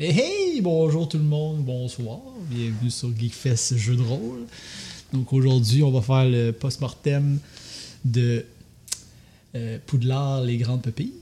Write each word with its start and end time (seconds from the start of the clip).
Hey, 0.00 0.16
hey, 0.16 0.60
bonjour 0.60 1.08
tout 1.08 1.18
le 1.18 1.24
monde, 1.24 1.64
bonsoir, 1.64 2.20
bienvenue 2.48 2.88
sur 2.88 3.08
Geekfest 3.18 3.76
Jeu 3.76 3.96
de 3.96 4.02
rôle. 4.02 4.46
Donc 5.12 5.32
aujourd'hui, 5.32 5.82
on 5.82 5.90
va 5.90 6.00
faire 6.02 6.24
le 6.24 6.52
post-mortem 6.52 7.40
de 8.04 8.46
euh, 9.56 9.76
Poudlard, 9.86 10.42
les 10.42 10.56
grandes 10.56 10.82
pupilles. 10.82 11.14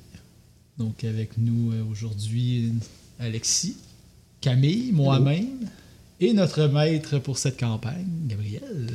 Donc 0.77 1.05
avec 1.05 1.39
nous 1.39 1.73
euh, 1.73 1.85
aujourd'hui, 1.91 2.75
Alexis, 3.19 3.79
Camille, 4.43 4.93
moi-même 4.93 5.71
et 6.21 6.35
notre 6.35 6.67
maître 6.67 7.19
pour 7.19 7.39
cette 7.39 7.59
campagne, 7.59 8.27
Gabriel. 8.27 8.93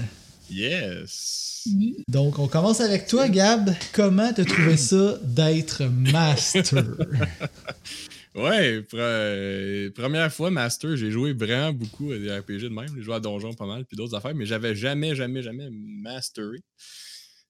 Yes! 0.51 1.67
Donc 2.07 2.37
on 2.37 2.47
commence 2.47 2.81
avec 2.81 3.07
toi, 3.07 3.27
Gab. 3.29 3.73
Comment 3.93 4.31
t'as 4.31 4.45
trouvé 4.45 4.77
ça 4.77 5.17
d'être 5.23 5.85
master? 5.85 6.85
Ouais, 8.33 8.79
pre- 8.81 8.95
euh, 8.97 9.91
première 9.91 10.31
fois 10.31 10.51
Master, 10.51 10.95
j'ai 10.95 11.11
joué 11.11 11.33
vraiment 11.33 11.73
beaucoup 11.73 12.11
à 12.11 12.17
des 12.17 12.31
RPG 12.31 12.63
de 12.63 12.69
même. 12.69 12.87
J'ai 12.95 13.01
joué 13.01 13.15
à 13.15 13.19
Donjon 13.19 13.53
pas 13.53 13.65
mal, 13.65 13.85
puis 13.85 13.97
d'autres 13.97 14.15
affaires, 14.15 14.33
mais 14.33 14.45
j'avais 14.45 14.73
jamais, 14.75 15.15
jamais, 15.15 15.41
jamais 15.41 15.69
masteré. 15.71 16.59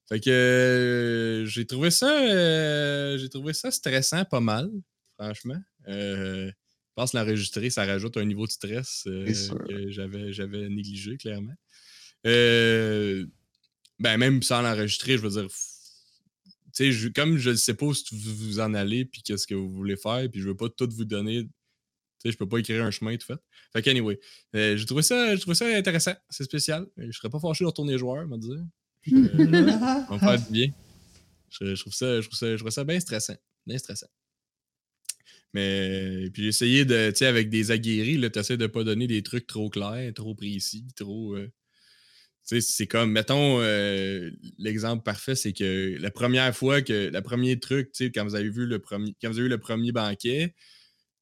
Fait 0.09 0.19
que 0.19 0.29
euh, 0.29 1.45
j'ai 1.45 1.65
trouvé 1.65 1.91
ça 1.91 2.11
euh, 2.11 3.17
j'ai 3.17 3.29
trouvé 3.29 3.53
ça 3.53 3.69
stressant 3.71 4.25
pas 4.25 4.39
mal, 4.39 4.69
franchement. 5.17 5.59
Je 5.87 6.51
pense 6.95 7.11
que 7.11 7.17
l'enregistrer, 7.17 7.69
ça 7.69 7.85
rajoute 7.85 8.17
un 8.17 8.25
niveau 8.25 8.45
de 8.47 8.51
stress 8.51 9.03
que 9.05 9.89
j'avais, 9.91 10.33
j'avais 10.33 10.67
négligé, 10.67 11.15
clairement. 11.17 11.53
Euh, 12.27 13.25
ben, 13.99 14.17
même 14.17 14.43
sans 14.43 14.61
l'enregistrer, 14.61 15.17
je 15.17 15.21
veux 15.21 15.29
dire, 15.41 15.47
je- 16.79 17.09
comme 17.09 17.37
je 17.37 17.51
ne 17.51 17.55
sais 17.55 17.73
pas 17.73 17.85
où 17.85 17.93
vous 18.11 18.35
vous 18.35 18.59
en 18.59 18.73
allez, 18.73 19.05
puis 19.05 19.21
qu'est-ce 19.23 19.45
que 19.47 19.55
vous 19.55 19.69
voulez 19.69 19.97
faire, 19.97 20.29
puis 20.31 20.41
je 20.41 20.47
veux 20.47 20.55
pas 20.57 20.69
tout 20.69 20.89
vous 20.91 21.05
donner. 21.05 21.43
Tu 21.43 21.49
sais, 22.29 22.31
je 22.31 22.37
peux 22.37 22.47
pas 22.47 22.59
écrire 22.59 22.83
un 22.83 22.91
chemin 22.91 23.17
tout 23.17 23.25
fait. 23.25 23.39
Fait 23.73 23.81
que, 23.81 23.89
anyway, 23.89 24.19
euh, 24.55 24.77
j'ai 24.77 24.85
trouvé 24.85 25.01
trouvé 25.39 25.55
ça 25.55 25.65
intéressant. 25.75 26.13
C'est 26.29 26.43
spécial. 26.43 26.85
Je 26.97 27.11
serais 27.11 27.29
pas 27.29 27.39
fâché 27.39 27.63
de 27.63 27.67
retourner 27.67 27.97
joueur, 27.97 28.27
va 28.27 28.37
dire. 28.37 28.59
Euh, 29.11 30.05
on 30.09 30.17
va 30.17 30.33
me 30.33 30.37
faire 30.37 30.49
bien. 30.51 30.67
Je, 31.49 31.73
je 31.73 31.81
trouve 31.81 31.93
ça, 31.93 32.21
je 32.21 32.27
trouve 32.27 32.37
ça, 32.37 32.51
je 32.51 32.57
trouve 32.57 32.69
ça 32.69 32.83
bien 32.83 32.99
stressant. 32.99 33.35
Bien 33.65 33.77
stressant. 33.79 34.05
Mais 35.53 36.29
puis 36.33 36.43
j'ai 36.43 36.49
essayé 36.49 36.85
de, 36.85 37.09
tu 37.11 37.17
sais, 37.17 37.25
avec 37.25 37.49
des 37.49 37.71
aguerris, 37.71 38.19
tu 38.31 38.39
essaies 38.39 38.57
de 38.57 38.67
pas 38.67 38.83
donner 38.83 39.07
des 39.07 39.21
trucs 39.23 39.47
trop 39.47 39.69
clairs, 39.69 40.13
trop 40.13 40.33
précis, 40.35 40.85
trop. 40.95 41.35
euh, 41.35 41.51
c'est 42.43 42.87
comme, 42.87 43.11
mettons, 43.11 43.59
euh, 43.61 44.29
l'exemple 44.57 45.03
parfait, 45.03 45.35
c'est 45.35 45.53
que 45.53 45.95
la 45.99 46.11
première 46.11 46.55
fois 46.55 46.81
que, 46.81 47.09
le 47.13 47.21
premier 47.21 47.59
truc, 47.59 47.91
tu 47.93 48.05
sais, 48.05 48.11
quand 48.11 48.23
vous 48.25 48.35
avez 48.35 48.49
vu 48.49 48.65
le 48.65 48.79
premier, 48.79 49.15
quand 49.21 49.29
vous 49.29 49.37
avez 49.37 49.45
eu 49.47 49.49
le 49.49 49.57
premier 49.59 49.91
banquet, 49.91 50.53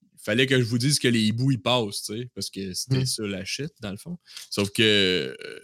il 0.02 0.20
fallait 0.22 0.48
que 0.48 0.58
je 0.58 0.66
vous 0.66 0.78
dise 0.78 1.00
que 1.00 1.08
les 1.08 1.22
hiboux, 1.22 1.52
ils 1.52 1.62
passent, 1.62 2.04
tu 2.04 2.18
sais, 2.18 2.30
parce 2.34 2.50
que 2.50 2.74
c'était 2.74 3.02
Mm. 3.02 3.06
ça 3.06 3.24
la 3.28 3.46
shit, 3.46 3.72
dans 3.82 3.92
le 3.92 3.98
fond. 3.98 4.18
Sauf 4.50 4.70
que, 4.72 4.82
euh, 4.84 5.60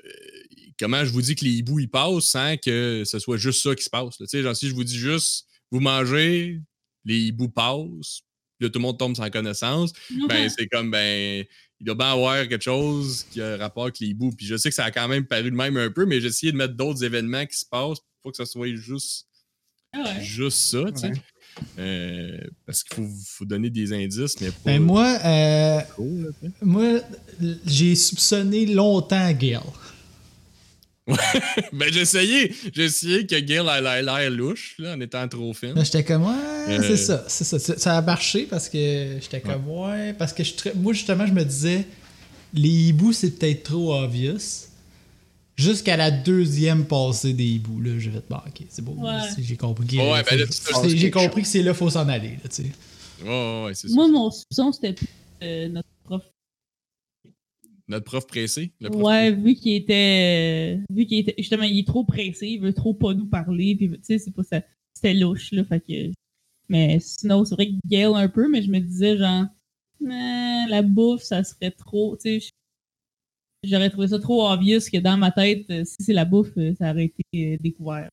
comment 0.80 1.04
je 1.04 1.10
vous 1.12 1.22
dis 1.22 1.36
que 1.36 1.44
les 1.46 1.52
hiboux, 1.52 1.80
ils 1.80 1.90
passent 1.90 2.26
sans 2.26 2.58
que 2.58 3.04
ce 3.06 3.20
soit 3.20 3.38
juste 3.38 3.64
ça 3.64 3.74
qui 3.76 3.84
se 3.84 3.90
passe, 3.90 4.18
tu 4.18 4.28
sais, 4.28 4.44
genre, 4.44 4.56
si 4.56 4.70
je 4.70 4.74
vous 4.74 4.84
dis 4.84 4.98
juste, 4.98 5.48
vous 5.72 5.80
mangez, 5.80 6.62
les 7.06 7.18
hiboux 7.18 7.50
passent, 7.50 8.22
là, 8.60 8.70
tout 8.70 8.80
le 8.80 8.84
monde 8.84 8.98
tombe 8.98 9.16
sans 9.16 9.30
connaissance, 9.30 9.92
ben 10.30 10.50
c'est 10.50 10.68
comme 10.68 10.90
ben 10.92 11.44
il 11.80 11.86
doit 11.86 11.96
bien 11.96 12.12
avoir 12.14 12.48
quelque 12.48 12.64
chose 12.64 13.26
qui 13.32 13.42
a 13.42 13.58
rapport 13.58 13.84
avec 13.84 14.00
les 14.00 14.08
hiboux. 14.08 14.32
Puis 14.32 14.46
je 14.46 14.56
sais 14.56 14.70
que 14.70 14.76
ça 14.76 14.86
a 14.86 14.92
quand 14.92 15.08
même 15.08 15.26
paru 15.26 15.52
de 15.52 15.56
même 15.56 15.78
un 15.78 15.92
peu, 15.92 16.06
mais 16.06 16.22
j'ai 16.22 16.28
essayé 16.28 16.52
de 16.52 16.58
mettre 16.58 16.74
d'autres 16.76 17.04
événements 17.04 17.46
qui 17.46 17.58
se 17.58 17.66
passent 17.66 18.00
pour 18.22 18.32
que 18.32 18.38
ça 18.38 18.46
soit 18.46 18.74
juste, 18.76 19.28
Ah 19.94 20.02
ouais. 20.04 20.24
juste 20.24 20.58
ça, 20.58 20.84
tu 20.92 21.00
sais. 21.02 21.08
Ouais. 21.08 21.22
Euh, 21.80 22.38
parce 22.66 22.84
qu'il 22.84 22.96
faut, 22.96 23.10
faut 23.28 23.46
donner 23.46 23.70
des 23.70 23.94
indices, 23.94 24.40
mais 24.42 24.50
pas 24.52 24.58
Ben 24.66 24.82
moi, 24.82 25.18
euh, 25.24 25.80
moi, 26.62 27.00
j'ai 27.66 27.96
soupçonné 27.96 28.66
longtemps 28.66 29.32
Gail. 29.32 29.60
ben 31.74 31.92
j'ai 31.94 32.02
essayé, 32.02 32.56
j'ai 32.74 32.86
essayé 32.86 33.26
que 33.28 33.36
Gail 33.40 33.58
ait 33.68 33.82
l'air- 33.82 34.02
l'air 34.04 34.32
louche, 34.32 34.76
là, 34.80 34.96
en 34.96 35.02
étant 35.02 35.28
trop 35.28 35.54
fine. 35.54 35.74
Là, 35.76 35.84
j'étais 35.84 36.04
comme, 36.04 36.24
ouais, 36.24 36.34
Euh. 36.70 36.82
c'est 36.82 36.98
ça, 36.98 37.24
c'est 37.28 37.44
ça. 37.44 37.60
Ça 37.78 37.98
a 37.98 38.02
marché 38.02 38.48
parce 38.50 38.70
que 38.70 39.18
j'étais 39.22 39.40
comme, 39.42 39.68
ouais, 39.70 40.14
parce 40.14 40.34
que 40.34 40.44
je, 40.44 40.52
moi, 40.76 40.94
justement, 40.94 41.28
je 41.28 41.34
me 41.34 41.44
disais, 41.46 41.86
les 42.54 42.70
hiboux, 42.90 43.14
c'est 43.14 43.32
peut-être 43.38 43.64
trop 43.64 43.94
obvious. 43.96 44.38
Jusqu'à 45.58 45.96
la 45.96 46.12
deuxième 46.12 46.86
passée 46.86 47.32
des 47.34 47.46
hiboux, 47.46 47.80
là, 47.80 47.92
j'ai 47.98 48.10
fait, 48.12 48.24
bon, 48.30 48.38
ok, 48.38 48.66
c'est 48.68 48.84
beau. 48.84 48.94
Ouais. 48.98 49.20
J'ai 49.40 49.56
compris 49.56 49.86
qu'il 49.88 50.00
Ouais, 50.02 50.22
ben 50.30 50.38
te- 50.48 50.90
J'ai 50.90 51.12
compris 51.12 51.44
que 51.44 51.48
c'est 51.48 51.62
là 51.64 51.74
faut 51.74 51.90
s'en 51.90 52.10
aller, 52.10 52.32
là, 52.44 52.50
tu 52.50 52.64
sais. 52.64 52.72
Ouais, 53.24 53.30
ouais, 53.30 53.64
ouais, 53.68 53.72
c'est 53.74 53.88
ça. 53.88 53.94
Moi, 53.94 54.08
mon 54.10 54.30
soupçon, 54.32 54.72
c'était 54.74 54.92
plus 54.94 55.08
euh, 55.44 55.70
notre. 55.70 55.88
Notre 57.88 58.06
prof 58.06 58.26
pressé. 58.28 58.72
le 58.80 58.90
prof 58.90 59.02
Ouais, 59.02 59.32
vu 59.32 59.56
qu'il 59.56 59.74
était. 59.74 60.78
euh, 60.80 60.84
vu 60.94 61.06
qu'il 61.06 61.20
était. 61.20 61.36
Justement, 61.38 61.64
il 61.64 61.80
est 61.80 61.88
trop 61.88 62.04
pressé, 62.04 62.48
il 62.48 62.60
veut 62.62 62.74
trop 62.74 62.94
pas 62.94 63.14
nous 63.14 63.28
parler. 63.28 63.76
Puis, 63.76 63.90
tu 63.90 64.00
sais, 64.02 64.18
c'est 64.18 64.32
pas 64.32 64.44
ça. 64.44 64.62
C'était 64.94 65.14
louche, 65.14 65.52
là. 65.52 65.64
Fait 65.66 65.80
que. 65.80 66.12
Mais 66.68 67.00
sinon, 67.00 67.46
c'est 67.46 67.56
vrai 67.56 67.68
que 67.68 67.74
Gail 67.88 68.06
un 68.16 68.28
peu, 68.28 68.50
mais 68.50 68.62
je 68.64 68.72
me 68.72 68.80
disais, 68.80 69.18
genre. 69.18 69.46
Mais 70.00 70.68
la 70.68 70.82
bouffe, 70.82 71.22
ça 71.22 71.44
serait 71.44 71.72
trop. 71.72 72.18
Tu 72.18 72.42
sais, 72.42 72.50
j'aurais 73.64 73.90
trouvé 73.90 74.08
ça 74.10 74.20
trop 74.20 74.48
obvious 74.50 74.80
que 74.92 74.98
dans 75.00 75.18
ma 75.18 75.32
tête, 75.32 75.70
euh, 75.70 75.84
si 75.86 75.96
c'est 76.00 76.14
la 76.14 76.26
bouffe, 76.26 76.58
euh, 76.58 76.74
ça 76.80 76.92
aurait 76.92 77.06
été 77.32 77.58
découvert. 77.60 78.10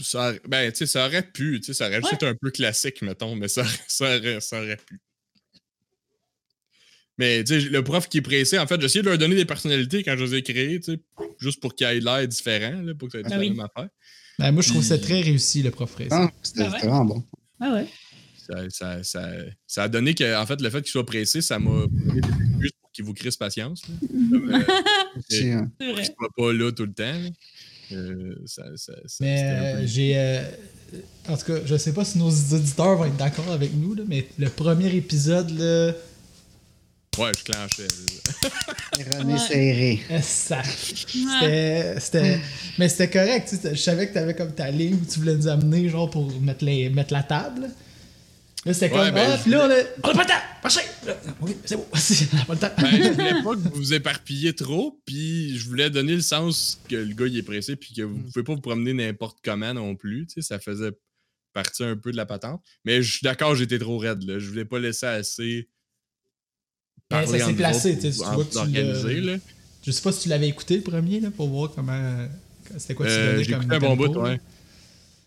ça, 0.00 0.32
ben, 0.46 0.70
tu 0.70 0.78
sais, 0.78 0.86
ça 0.86 1.06
aurait 1.06 1.22
pu, 1.30 1.60
tu 1.60 1.66
sais, 1.66 1.74
ça 1.74 1.86
aurait 1.88 2.00
juste 2.00 2.14
été 2.14 2.26
un 2.26 2.34
peu 2.40 2.50
classique, 2.50 3.02
mettons, 3.02 3.34
mais 3.36 3.48
ça, 3.48 3.64
ça, 3.88 4.16
aurait, 4.16 4.40
ça 4.40 4.60
aurait 4.62 4.76
pu. 4.76 4.98
Mais, 7.18 7.42
tu 7.44 7.60
sais, 7.60 7.68
le 7.68 7.82
prof 7.82 8.08
qui 8.08 8.18
est 8.18 8.22
pressé, 8.22 8.58
en 8.58 8.66
fait, 8.66 8.80
j'essayais 8.80 9.02
de 9.02 9.08
leur 9.08 9.18
donner 9.18 9.34
des 9.34 9.44
personnalités 9.44 10.02
quand 10.04 10.16
je 10.16 10.24
les 10.24 10.34
ai 10.38 10.80
sais, 10.82 11.00
juste 11.40 11.60
pour 11.60 11.74
qu'ils 11.74 11.86
aient 11.86 12.00
l'air 12.00 12.26
différents, 12.28 12.80
là, 12.82 12.94
pour 12.94 13.08
que 13.08 13.12
ça 13.12 13.18
ait 13.20 13.22
Ben 13.24 13.30
la 13.30 13.38
oui. 13.38 13.50
même 13.50 13.60
affaire. 13.60 13.88
Ben, 14.38 14.52
moi, 14.52 14.62
je 14.62 14.68
trouve 14.68 14.84
ça 14.84 14.96
Puis- 14.96 15.06
très 15.06 15.20
réussi, 15.20 15.62
le 15.62 15.70
prof 15.72 15.90
Fraisse. 15.90 16.08
Ah, 16.12 16.30
c'était 16.42 16.60
Ah 16.62 16.64
ouais? 16.66 16.70
c'était 16.74 16.86
vraiment 16.86 17.04
bon. 17.04 17.24
Ah 17.60 17.74
ouais. 17.74 17.86
Ça, 18.48 18.64
ça, 18.70 19.02
ça, 19.02 19.30
ça 19.66 19.82
a 19.82 19.88
donné 19.88 20.14
que, 20.14 20.40
en 20.40 20.46
fait, 20.46 20.60
le 20.60 20.70
fait 20.70 20.80
qu'il 20.80 20.90
soit 20.90 21.04
pressé, 21.04 21.42
ça 21.42 21.58
m'a 21.58 21.86
donné 21.90 22.20
des 22.20 22.68
pour 22.80 22.92
qu'il 22.92 23.04
vous 23.04 23.14
crisse 23.14 23.36
patience. 23.36 23.82
Là. 23.88 24.58
Euh, 25.18 25.20
C'est, 25.28 25.52
euh, 25.52 25.62
vrai. 25.80 25.94
qu'il 25.96 26.04
soit 26.04 26.28
pas 26.36 26.52
là 26.52 26.70
tout 26.70 26.84
le 26.86 26.92
temps. 26.92 27.30
Euh, 27.92 28.34
ça, 28.46 28.62
ça, 28.76 28.92
ça- 29.06 29.24
Mais 29.24 29.42
euh, 29.42 29.80
peu- 29.80 29.86
j'ai. 29.86 30.12
euh, 30.16 30.42
en 31.28 31.36
tout 31.36 31.46
cas, 31.46 31.58
je 31.64 31.76
sais 31.76 31.92
pas 31.92 32.04
si 32.04 32.18
nos 32.18 32.28
auditeurs 32.30 32.96
vont 32.96 33.04
être 33.06 33.16
d'accord 33.16 33.50
avec 33.50 33.74
nous, 33.74 33.94
là, 33.94 34.04
mais 34.06 34.28
le 34.38 34.48
premier 34.48 34.94
épisode, 34.94 35.50
là. 35.58 35.92
Ouais, 37.18 37.32
je 37.38 37.44
clenchais. 37.44 37.86
René 39.18 39.32
Ouais. 39.34 39.38
serré. 39.38 40.00
Ça. 40.22 40.62
C'était. 40.64 42.00
c'était- 42.00 42.40
Mais 42.78 42.88
c'était 42.88 43.10
correct, 43.10 43.48
tu 43.48 43.56
sais. 43.56 43.74
Je 43.74 43.80
savais 43.80 44.08
que 44.08 44.14
t'avais 44.14 44.34
comme 44.34 44.54
ta 44.54 44.70
ligne 44.70 44.94
où 44.94 45.04
tu 45.10 45.18
voulais 45.20 45.34
nous 45.34 45.48
amener, 45.48 45.88
genre, 45.88 46.10
pour 46.10 46.30
mettre, 46.40 46.64
les, 46.64 46.88
mettre 46.90 47.12
la 47.12 47.22
table. 47.22 47.70
Là, 48.64 48.74
c'était 48.74 48.90
Ouais, 48.92 49.06
comme. 49.06 49.14
ben, 49.14 49.30
ah, 49.32 49.38
puis 49.40 49.50
là, 49.52 49.66
on 49.66 49.70
a. 49.70 50.08
On 50.08 50.10
a 50.10 50.14
pas 50.14 50.22
le 50.22 50.28
temps! 50.28 50.42
Marchez! 50.62 50.80
Oui, 51.40 51.56
c'est 51.64 51.76
bon. 51.76 51.86
on 51.92 52.38
a 52.38 52.44
pas 52.44 52.54
le 52.54 52.58
temps. 52.60 52.70
Ben, 52.78 52.90
je 53.02 53.08
voulais 53.12 53.32
pas 53.42 53.54
que 53.54 53.68
vous 53.68 53.70
vous 53.74 53.94
éparpilliez 53.94 54.52
trop, 54.54 55.00
puis 55.06 55.56
je 55.56 55.68
voulais 55.68 55.90
donner 55.90 56.14
le 56.16 56.20
sens 56.20 56.80
que 56.88 56.96
le 56.96 57.14
gars 57.14 57.26
il 57.26 57.36
est 57.38 57.42
pressé, 57.42 57.76
puis 57.76 57.94
que 57.94 58.02
vous 58.02 58.18
pouvez 58.18 58.42
pas 58.42 58.54
vous 58.54 58.60
promener 58.60 58.92
n'importe 58.94 59.38
comment 59.44 59.72
non 59.72 59.94
plus. 59.94 60.26
Tu 60.26 60.34
sais, 60.42 60.48
ça 60.48 60.58
faisait 60.58 60.90
partie 61.54 61.84
un 61.84 61.96
peu 61.96 62.10
de 62.10 62.16
la 62.16 62.26
patente. 62.26 62.60
Mais 62.84 63.00
je 63.02 63.10
suis 63.12 63.22
d'accord, 63.24 63.54
j'étais 63.54 63.78
trop 63.78 63.96
raide. 63.98 64.22
Là. 64.24 64.38
Je 64.40 64.48
voulais 64.48 64.64
pas 64.64 64.78
laisser 64.80 65.06
assez. 65.06 65.68
Ça 67.10 67.26
s'est 67.26 67.54
placé, 67.54 67.98
tu 67.98 68.06
autres 68.08 68.34
vois 68.34 68.44
tu 68.44 68.56
organiser, 68.58 69.20
l'as- 69.20 69.32
là. 69.32 69.38
Je 69.86 69.90
sais 69.90 70.02
pas 70.02 70.12
si 70.12 70.22
tu 70.24 70.28
l'avais 70.28 70.48
écouté 70.48 70.76
le 70.76 70.82
premier, 70.82 71.20
là, 71.20 71.30
pour 71.30 71.48
voir 71.48 71.72
comment. 71.74 72.28
C'était 72.76 72.94
quoi 72.94 73.06
tu 73.06 73.12
Euh, 73.12 73.42
comme 73.44 73.62
écouté 73.62 73.74
un 73.76 73.78
bon 73.78 73.96
bout, 73.96 74.14
ouais. 74.20 74.38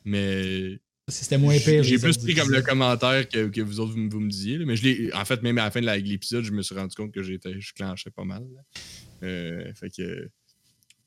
Mais 0.06 0.80
C'était 1.08 1.38
moins 1.40 1.58
pire. 1.58 1.84
j'ai 1.84 1.98
plus 1.98 2.18
pris 2.18 2.36
comme 2.36 2.52
le 2.52 2.62
commentaire 2.62 3.28
que, 3.28 3.48
que 3.48 3.62
vous 3.62 3.80
autres 3.80 3.94
vous, 3.94 3.98
me- 4.00 4.10
vous 4.12 4.20
me 4.20 4.30
disiez. 4.30 4.58
là. 4.60 4.66
Mais 4.66 4.76
je 4.76 4.84
l'ai. 4.84 5.14
En 5.14 5.26
fait, 5.26 5.42
même 5.42 5.58
à 5.58 5.64
la 5.66 5.72
fin 5.72 5.82
de 5.82 5.88
l'épisode, 5.90 6.44
je 6.44 6.52
me 6.52 6.62
suis 6.62 6.76
rendu 6.76 6.96
compte 6.96 7.12
que 7.12 7.24
j'étais. 7.24 7.60
Je 7.60 7.74
clenchais 7.74 8.12
pas 8.12 8.24
mal. 8.26 8.44
Euh, 9.24 9.72
fait 9.74 9.90
que. 9.90 10.30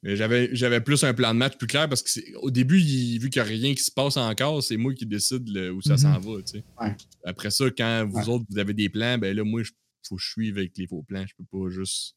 mais 0.03 0.17
J'avais, 0.17 0.51
j'avais 0.53 0.81
plus 0.81 1.03
un 1.05 1.15
plan 1.15 1.33
de 1.33 1.39
match 1.39 1.57
plus 1.57 1.67
clair 1.69 1.89
parce 1.89 2.03
que 2.03 2.11
c'est- 2.11 2.35
au 2.43 2.51
début, 2.51 2.81
il- 2.81 3.19
vu 3.19 3.31
qu'il 3.31 3.41
n'y 3.43 3.49
a 3.49 3.51
rien 3.51 3.75
qui 3.75 3.83
se 3.83 3.91
passe 3.93 4.17
encore, 4.17 4.63
c'est 4.63 4.77
moi 4.77 4.93
qui 4.93 5.07
décide 5.07 5.49
le- 5.49 5.73
où 5.73 5.81
ça 5.81 5.93
Mhm. 5.93 5.99
s'en 5.99 6.19
va. 6.19 6.43
tu 6.43 6.59
sais. 6.59 6.65
Ouais. 6.81 6.95
Après 7.25 7.51
ça, 7.51 7.65
quand 7.71 8.07
vous 8.09 8.19
Ouais. 8.19 8.29
autres 8.29 8.45
vous 8.51 8.59
avez 8.59 8.75
des 8.75 8.89
plans, 8.89 9.17
ben 9.19 9.35
là, 9.37 9.45
moi, 9.45 9.63
il 9.63 9.67
faut 10.09 10.17
que 10.17 10.23
je 10.23 10.29
suive 10.31 10.59
avec 10.59 10.77
les 10.79 10.87
faux 10.87 11.03
plans. 11.03 11.25
Je 11.27 11.35
peux 11.37 11.45
pas 11.59 11.71
juste. 11.71 12.15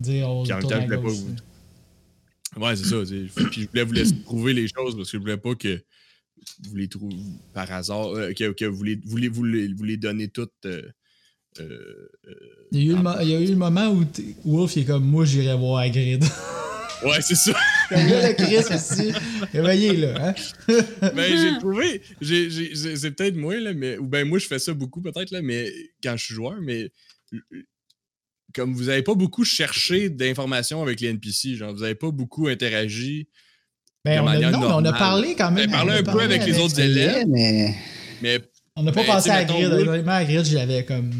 Dire, 0.00 0.28
on 0.30 0.42
Puis 0.44 0.52
en 0.52 0.56
même 0.58 0.66
temps, 0.68 0.80
je 0.80 0.84
voulais 0.86 0.96
pas 0.96 1.08
vous- 1.08 1.36
Ouais, 2.56 2.74
c'est 2.76 2.84
ça. 2.84 2.96
Puis 3.50 3.62
je 3.62 3.68
voulais 3.68 3.84
vous 3.84 3.92
laisser 3.92 4.22
trouver 4.22 4.52
les 4.54 4.66
choses 4.66 4.96
parce 4.96 5.10
que 5.10 5.16
je 5.18 5.20
voulais 5.22 5.36
pas 5.36 5.54
que 5.54 5.84
vous 6.68 6.74
les 6.76 6.88
trouviez 6.88 7.22
par 7.52 7.70
hasard, 7.70 8.08
euh, 8.16 8.32
que, 8.32 8.50
que 8.52 8.64
vous, 8.64 8.82
les, 8.82 8.96
vous, 9.04 9.16
les, 9.18 9.28
vous, 9.28 9.44
les, 9.44 9.72
vous 9.72 9.84
les 9.84 9.96
donnez 9.98 10.28
toutes. 10.28 10.52
euh, 10.64 10.82
euh, 11.60 12.08
euh, 12.26 12.34
Il 12.72 12.82
y, 12.84 12.88
a 12.88 12.92
eu 12.92 12.96
le 12.96 13.02
mo- 13.02 13.20
il 13.20 13.28
y 13.28 13.34
a 13.34 13.40
eu 13.40 13.46
le 13.46 13.56
moment 13.56 13.90
où 13.92 14.04
Wolf 14.44 14.74
il 14.76 14.82
est 14.82 14.84
comme 14.86 15.04
moi 15.04 15.24
j'irai 15.24 15.56
voir 15.56 15.78
Hagrid. 15.82 16.24
Ouais, 17.04 17.20
c'est 17.20 17.34
ça. 17.34 17.52
Le 17.96 18.32
Chris 18.34 18.74
aussi. 18.74 19.12
Réveillez, 19.52 19.96
là. 19.96 20.28
Hein? 20.28 20.34
Ben, 21.14 21.36
j'ai 21.36 21.58
trouvé. 21.58 22.02
j'ai- 22.20 22.50
j'ai- 22.50 22.74
j'ai- 22.74 22.96
c'est 22.96 23.10
peut-être 23.12 23.36
moi, 23.36 23.58
là, 23.58 23.72
mais. 23.74 23.98
Ou 23.98 24.06
ben, 24.06 24.26
moi, 24.26 24.38
je 24.38 24.46
fais 24.46 24.58
ça 24.58 24.72
beaucoup, 24.74 25.00
peut-être, 25.00 25.30
là, 25.30 25.42
mais 25.42 25.70
quand 26.02 26.16
je 26.16 26.24
suis 26.24 26.34
joueur, 26.34 26.56
mais. 26.60 26.90
euh, 27.34 27.38
Comme 28.54 28.74
vous 28.74 28.88
avez 28.88 29.02
pas 29.02 29.14
beaucoup 29.14 29.44
cherché 29.44 30.08
d'informations 30.10 30.82
avec 30.82 31.00
les 31.00 31.08
NPC, 31.08 31.54
genre, 31.56 31.72
vous 31.72 31.84
avez 31.84 31.94
pas 31.94 32.10
beaucoup 32.10 32.48
interagi. 32.48 33.28
Ben, 34.04 34.16
De 34.16 34.20
on 34.22 34.26
a, 34.26 34.32
manière 34.32 34.50
non, 34.50 34.60
mais 34.60 34.66
on 34.74 34.84
a 34.86 34.92
parlé 34.92 35.34
quand 35.36 35.50
même. 35.52 35.70
Ben, 35.70 35.78
on 35.84 35.88
a 35.88 35.94
un 35.94 35.98
peu 35.98 36.04
parlé 36.04 36.24
avec 36.24 36.44
les 36.46 36.58
autres 36.58 36.80
élèves. 36.80 37.26
mais 37.28 37.74
Mais, 38.22 38.40
On 38.76 38.82
n'a 38.82 38.90
pas 38.92 39.04
Ben, 39.04 39.20
sais, 39.20 39.30
à 39.30 39.44
Grid. 39.44 39.66
Wolf- 39.68 39.88
Honnêtement, 39.88 40.12
à 40.12 40.24
Grid, 40.24 40.44
je 40.44 40.54
l'avais 40.56 40.84
comme. 40.84 41.10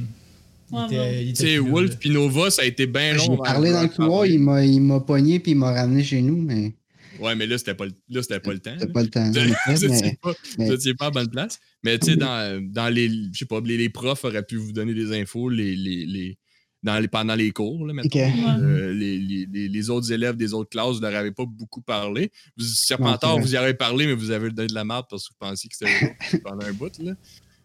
Tu 0.70 1.34
sais, 1.36 1.58
Wolf 1.58 1.96
puis 1.98 2.10
Nova, 2.10 2.50
ça 2.50 2.62
a 2.62 2.64
été 2.64 2.86
bien 2.86 3.14
long. 3.14 3.24
j'ai 3.24 3.36
parlé 3.36 3.72
dans 3.72 3.82
le 3.82 3.88
couloir, 3.88 4.26
il 4.26 4.38
m'a, 4.40 4.64
il 4.64 4.80
m'a 4.80 5.00
pogné 5.00 5.40
puis 5.40 5.52
il 5.52 5.58
m'a 5.58 5.72
ramené 5.72 6.02
chez 6.04 6.22
nous, 6.22 6.40
mais 6.40 6.74
Ouais, 7.20 7.34
mais 7.34 7.46
là, 7.46 7.58
c'était 7.58 7.74
pas, 7.74 7.84
le- 7.84 7.92
là, 8.08 8.22
c'était 8.22 8.40
pas 8.40 8.52
le 8.54 8.60
temps. 8.60 8.74
c'était 8.78 8.92
pas 8.92 9.02
le 9.02 9.10
temps. 9.10 9.30
Vous 9.66 9.84
effet, 9.84 9.86
étiez 9.86 10.92
mais 10.92 10.94
pas, 10.94 11.06
à 11.06 11.10
bonne 11.10 11.28
place. 11.28 11.58
Mais 11.84 11.98
tu 11.98 12.12
sais, 12.12 12.16
dans, 12.16 12.66
dans 12.72 12.88
les. 12.88 13.08
Je 13.10 13.38
sais 13.38 13.44
pas, 13.44 13.60
les, 13.62 13.76
les 13.76 13.90
profs 13.90 14.24
auraient 14.24 14.42
pu 14.42 14.56
vous 14.56 14.72
donner 14.72 14.94
des 14.94 15.12
infos 15.20 15.50
les, 15.50 15.76
les, 15.76 16.06
les- 16.06 16.38
dans 16.82 16.98
les, 16.98 17.08
pendant 17.08 17.34
les 17.34 17.50
cours, 17.50 17.86
là. 17.86 17.92
Euh, 18.62 18.94
les, 18.94 19.18
les- 19.18 19.68
les- 19.68 19.90
autres 19.90 20.10
élèves 20.12 20.36
des 20.36 20.54
autres 20.54 20.70
classes, 20.70 20.94
vous 20.94 21.02
leur 21.02 21.14
avez 21.14 21.30
pas 21.32 21.44
beaucoup 21.44 21.82
parlé. 21.82 22.30
Vous, 22.56 22.64
Serpentard, 22.64 23.36
Non, 23.36 23.42
vous 23.42 23.52
y 23.52 23.56
avez 23.58 23.74
parlé, 23.74 24.06
mais 24.06 24.14
vous 24.14 24.30
avez 24.30 24.50
donné 24.50 24.68
de 24.68 24.74
la 24.74 24.84
merde 24.86 25.04
parce 25.10 25.28
que 25.28 25.34
vous 25.34 25.46
pensiez 25.46 25.68
que 25.68 25.76
c'était 25.76 26.38
pendant 26.42 26.64
un 26.64 26.72
bout. 26.72 26.90
Là. 27.00 27.12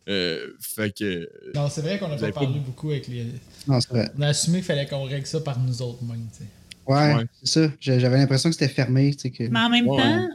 Euh, 0.08 0.54
fait 0.60 0.96
que. 0.96 1.28
Non, 1.56 1.68
c'est 1.70 1.82
vrai 1.82 1.98
qu'on 1.98 2.08
n'a 2.08 2.18
pas 2.18 2.32
parlé 2.32 2.60
beaucoup 2.60 2.92
avec 2.92 3.08
les. 3.08 3.26
non, 3.68 3.80
c'est 3.82 3.90
vrai. 3.90 4.10
On 4.18 4.22
a 4.22 4.28
assumé 4.28 4.58
qu'il 4.60 4.66
fallait 4.66 4.86
qu'on 4.86 5.04
règle 5.04 5.26
ça 5.26 5.42
par 5.42 5.60
nous 5.60 5.82
autres, 5.82 6.04
même. 6.04 6.28
tu 6.32 6.40
sais. 6.40 6.50
Ouais, 6.88 7.16
Ouais. 7.16 7.26
c'est 7.44 7.68
ça. 7.68 7.74
J'avais 7.80 8.18
l'impression 8.18 8.50
que 8.50 8.54
c'était 8.56 8.72
fermé, 8.72 9.14
tu 9.16 9.22
sais 9.22 9.32
que. 9.32 9.44
Mais 9.48 9.60
en 9.60 9.70
même 9.70 9.88
Ouais. 9.88 9.98
temps, 10.04 10.28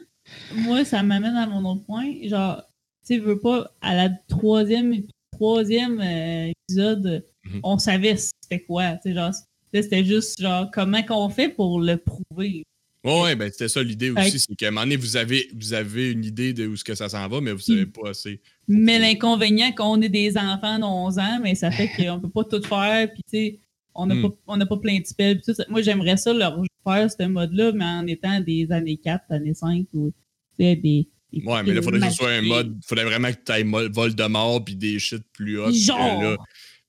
moi, 0.56 0.84
ça 0.84 1.02
m'amène 1.04 1.36
à 1.36 1.46
mon 1.46 1.64
autre 1.70 1.84
point. 1.84 2.06
Genre, 2.24 2.62
tu 3.06 3.14
sais, 3.14 3.18
veux 3.20 3.38
pas, 3.38 3.70
à 3.80 3.94
la 3.94 4.10
troisième, 4.28 4.94
troisième 5.32 6.00
euh, 6.00 6.50
épisode, 6.68 7.24
Mhm. 7.44 7.60
on 7.62 7.78
savait 7.78 8.16
c'était 8.16 8.60
quoi. 8.64 8.94
Tu 8.96 9.10
sais, 9.10 9.14
genre, 9.14 9.30
là, 9.72 9.82
c'était 9.82 10.04
juste, 10.04 10.40
genre, 10.42 10.68
comment 10.72 11.02
qu'on 11.04 11.28
fait 11.30 11.48
pour 11.48 11.80
le 11.80 11.96
prouver? 11.96 12.64
Ouais, 13.02 13.34
ben 13.34 13.50
c'était 13.50 13.68
ça 13.68 13.82
l'idée 13.82 14.10
aussi, 14.10 14.38
c'est 14.38 14.54
qu'à 14.54 14.68
un 14.68 14.70
moment 14.72 14.82
donné, 14.82 14.96
vous 14.96 15.16
avez, 15.16 15.48
vous 15.56 15.72
avez 15.72 16.10
une 16.12 16.24
idée 16.24 16.52
de 16.52 16.66
où 16.66 16.76
ce 16.76 16.84
que 16.84 16.94
ça 16.94 17.08
s'en 17.08 17.26
va, 17.28 17.40
mais 17.40 17.52
vous 17.52 17.60
savez 17.60 17.86
pas 17.86 18.10
assez. 18.10 18.40
Mais 18.68 18.98
l'inconvénient 18.98 19.72
qu'on 19.72 20.00
est 20.02 20.08
des 20.10 20.36
enfants 20.36 20.78
de 20.78 20.84
11 20.84 21.18
ans, 21.18 21.40
mais 21.42 21.54
ça 21.54 21.70
fait 21.70 21.88
qu'on 21.96 22.20
peut 22.20 22.28
pas 22.28 22.44
tout 22.44 22.62
faire, 22.62 23.10
puis 23.12 23.22
tu 23.22 23.30
sais, 23.30 23.58
on 23.94 24.06
n'a 24.06 24.14
Hmm. 24.14 24.30
pas, 24.46 24.66
pas 24.66 24.76
plein 24.76 24.98
de 25.00 25.06
spells. 25.06 25.36
pis 25.38 25.42
tout 25.46 25.54
ça. 25.54 25.64
Moi, 25.70 25.80
j'aimerais 25.82 26.16
ça 26.18 26.32
leur 26.34 26.62
faire 26.86 27.10
ce 27.10 27.26
mode-là, 27.26 27.72
mais 27.72 27.84
en 27.84 28.06
étant 28.06 28.38
des 28.40 28.70
années 28.70 28.98
4, 28.98 29.24
années 29.30 29.54
5, 29.54 29.86
ou 29.94 30.10
tu 30.58 30.64
sais, 30.64 30.76
des, 30.76 31.08
des 31.32 31.42
Ouais, 31.44 31.62
mais 31.62 31.72
là, 31.72 31.80
il 31.80 31.82
faudrait 31.82 32.00
que 32.00 32.10
ce 32.10 32.16
soit 32.16 32.30
un 32.32 32.42
mode. 32.42 32.78
faudrait 32.86 33.04
vraiment 33.06 33.30
que 33.32 33.38
tu 33.44 33.50
ailles 33.52 33.64
vol 33.90 34.14
de 34.14 34.24
mort 34.26 34.62
puis 34.64 34.76
des 34.76 34.98
shit 34.98 35.22
plus 35.32 35.56
que 35.56 35.72
Genre. 35.72 36.22
là. 36.22 36.36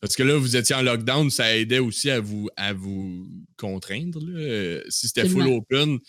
Parce 0.01 0.15
que 0.15 0.23
là, 0.23 0.35
vous 0.37 0.55
étiez 0.55 0.75
en 0.75 0.81
lockdown, 0.81 1.29
ça 1.29 1.55
aidait 1.55 1.79
aussi 1.79 2.09
à 2.09 2.19
vous, 2.19 2.49
à 2.57 2.73
vous 2.73 3.27
contraindre. 3.55 4.19
là. 4.19 4.39
Euh, 4.39 4.83
Si 4.89 5.07
c'était 5.07 5.29
full 5.29 5.47
open, 5.47 5.99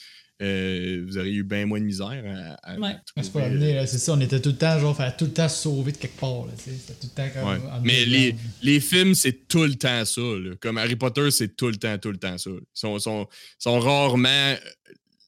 euh, 0.40 1.04
vous 1.06 1.18
auriez 1.18 1.34
eu 1.34 1.44
bien 1.44 1.66
moins 1.66 1.78
de 1.78 1.84
misère 1.84 2.24
à, 2.64 2.72
à 2.72 2.78
Ouais. 2.78 2.94
Mais 3.14 3.86
c'est 3.86 3.98
ça, 3.98 4.14
on 4.14 4.20
était 4.20 4.40
tout 4.40 4.48
le 4.48 4.56
temps, 4.56 4.78
genre, 4.80 4.96
tout 5.16 5.26
le 5.26 5.30
temps 5.32 5.48
se 5.48 5.62
sauver 5.62 5.92
de 5.92 5.98
quelque 5.98 6.18
part, 6.18 6.46
là. 6.46 6.52
tout 6.56 6.70
le 7.02 7.08
temps 7.14 7.28
comme. 7.32 7.48
Ouais. 7.48 7.58
Mais 7.84 8.04
les, 8.06 8.34
les 8.62 8.80
films, 8.80 9.14
c'est 9.14 9.46
tout 9.46 9.62
le 9.64 9.74
temps 9.74 10.04
ça. 10.04 10.20
là. 10.20 10.54
Comme 10.60 10.78
Harry 10.78 10.96
Potter, 10.96 11.30
c'est 11.30 11.54
tout 11.54 11.68
le 11.68 11.76
temps, 11.76 11.96
tout 11.98 12.10
le 12.10 12.18
temps 12.18 12.38
ça. 12.38 12.50
Ils 12.50 12.60
sont, 12.74 12.98
sont, 12.98 13.28
sont 13.58 13.78
rarement. 13.78 14.56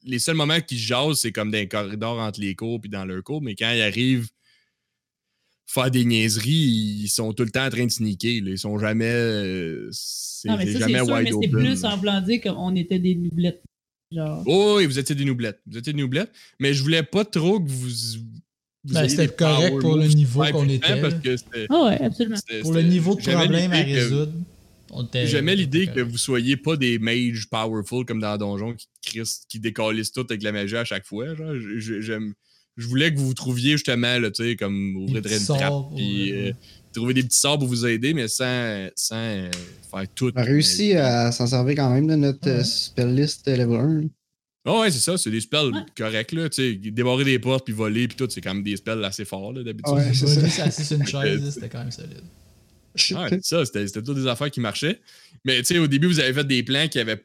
Les 0.06 0.18
seuls 0.18 0.34
moments 0.36 0.60
qu'ils 0.60 0.78
jasent, 0.78 1.20
c'est 1.20 1.32
comme 1.32 1.50
dans 1.50 1.58
les 1.58 1.68
corridors 1.68 2.18
entre 2.18 2.40
les 2.40 2.54
cours 2.54 2.80
puis 2.80 2.90
dans 2.90 3.04
leur 3.04 3.22
cours, 3.22 3.40
mais 3.42 3.54
quand 3.54 3.70
ils 3.70 3.82
arrivent 3.82 4.28
faire 5.66 5.90
des 5.90 6.04
niaiseries, 6.04 6.52
ils 7.02 7.08
sont 7.08 7.32
tout 7.32 7.44
le 7.44 7.50
temps 7.50 7.66
en 7.66 7.70
train 7.70 7.86
de 7.86 7.90
sneaker. 7.90 8.42
là. 8.44 8.50
Ils 8.50 8.58
sont 8.58 8.78
jamais. 8.78 9.10
euh, 9.10 9.88
C'est 9.92 10.48
Non, 10.48 10.56
mais 10.56 10.66
c'est 10.66 10.72
ça, 10.74 10.86
c'est 10.86 10.92
jamais 10.92 11.04
sûr, 11.04 11.14
wide 11.14 11.24
mais 11.24 11.38
c'est 11.42 11.48
plus 11.48 11.84
en 11.84 11.96
voulant 11.96 12.20
dire 12.20 12.40
qu'on 12.42 12.74
était 12.76 12.98
des 12.98 13.14
nublettes. 13.14 13.62
Genre. 14.12 14.42
Oh, 14.46 14.74
oui, 14.78 14.86
vous 14.86 14.98
étiez 14.98 15.14
des 15.14 15.24
noublettes. 15.24 15.60
Vous 15.66 15.78
étiez 15.78 15.92
des 15.92 16.00
noublettes. 16.00 16.30
Mais 16.60 16.72
je 16.74 16.82
voulais 16.82 17.02
pas 17.02 17.24
trop 17.24 17.58
que 17.60 17.68
vous. 17.68 17.88
vous 17.88 18.92
Ben, 18.92 19.08
c'était 19.08 19.28
correct 19.28 19.80
pour 19.80 19.96
le 19.96 20.06
niveau 20.08 20.44
qu'on 20.52 20.68
était, 20.68 21.00
Parce 21.00 21.14
que 21.14 21.36
c'était- 21.36 21.66
Ah 21.70 21.84
ouais, 21.86 22.00
absolument. 22.02 22.36
c'était- 22.36 22.60
Pour 22.60 22.72
le 22.74 22.82
niveau 22.82 23.14
de 23.16 23.22
problème 23.22 23.72
à 23.72 23.76
résoudre. 23.82 24.32
J'aimais 25.24 25.56
l'idée 25.56 25.86
que 25.88 26.00
vous 26.00 26.18
soyez 26.18 26.56
pas 26.56 26.76
des 26.76 26.98
mages 27.00 27.48
powerful 27.50 28.04
comme 28.04 28.20
dans 28.20 28.36
Donjon 28.36 28.74
qui 29.00 29.20
qui 29.48 29.58
décalissent 29.58 30.12
tout 30.12 30.26
avec 30.28 30.42
la 30.42 30.52
magie 30.52 30.76
à 30.76 30.84
chaque 30.84 31.06
fois. 31.06 31.34
Genre. 31.34 31.54
J'aime- 31.78 32.34
je 32.76 32.86
voulais 32.86 33.12
que 33.12 33.18
vous 33.18 33.26
vous 33.28 33.34
trouviez 33.34 33.72
justement, 33.72 34.18
là, 34.18 34.30
tu 34.30 34.42
sais, 34.44 34.56
comme 34.56 34.96
ouvrir 34.96 35.22
une 35.26 35.44
trappe, 35.46 35.94
puis 35.96 36.32
euh, 36.32 36.52
trouver 36.92 37.14
des 37.14 37.22
petits 37.22 37.38
sorts 37.38 37.58
pour 37.58 37.68
vous 37.68 37.86
aider, 37.86 38.14
mais 38.14 38.28
sans, 38.28 38.88
sans 38.96 39.16
euh, 39.16 39.50
faire 39.90 40.04
tout. 40.14 40.30
On 40.34 40.40
a 40.40 40.44
réussi 40.44 40.94
à 40.94 41.30
s'en 41.32 41.46
servir 41.46 41.76
quand 41.76 41.90
même 41.90 42.06
de 42.06 42.14
notre 42.16 42.46
Ouais. 42.48 42.58
euh, 42.60 42.64
spell 42.64 43.14
list 43.14 43.46
euh, 43.48 43.56
level 43.56 43.76
1. 43.80 44.00
là. 44.02 44.06
Ah 44.66 44.80
ouais, 44.80 44.90
c'est 44.90 45.00
ça, 45.00 45.18
c'est 45.18 45.30
des 45.30 45.40
spells 45.42 45.72
Ouais. 45.74 45.80
corrects, 45.96 46.32
là, 46.32 46.48
tu 46.48 46.62
sais, 46.62 46.90
débarrer 46.90 47.24
des 47.24 47.38
portes 47.38 47.64
puis 47.66 47.74
voler 47.74 48.08
puis 48.08 48.16
tout, 48.16 48.26
c'est 48.30 48.40
quand 48.40 48.54
même 48.54 48.62
des 48.62 48.76
spells 48.76 49.04
assez 49.04 49.24
forts, 49.26 49.52
là, 49.52 49.62
d'habitude. 49.62 49.94
Ouais, 49.94 50.12
c'est 50.14 50.24
Voler, 50.26 50.48
ça. 50.48 50.64
assis 50.64 50.84
sur 50.84 50.96
une 50.98 51.06
chaise, 51.06 51.50
c'était 51.50 51.68
quand 51.68 51.80
même 51.80 51.90
solide. 51.90 52.22
Ouais, 53.10 53.26
c'est 53.28 53.44
ça, 53.44 53.64
c'était 53.66 53.86
c'était 53.88 54.02
toutes 54.02 54.18
des 54.18 54.26
affaires 54.28 54.50
qui 54.52 54.60
marchaient. 54.60 55.00
Mais 55.44 55.58
tu 55.58 55.64
sais, 55.74 55.78
au 55.78 55.88
début, 55.88 56.06
vous 56.06 56.20
avez 56.20 56.32
fait 56.32 56.46
des 56.46 56.62
plans 56.62 56.86
qui 56.86 57.00
avaient. 57.00 57.24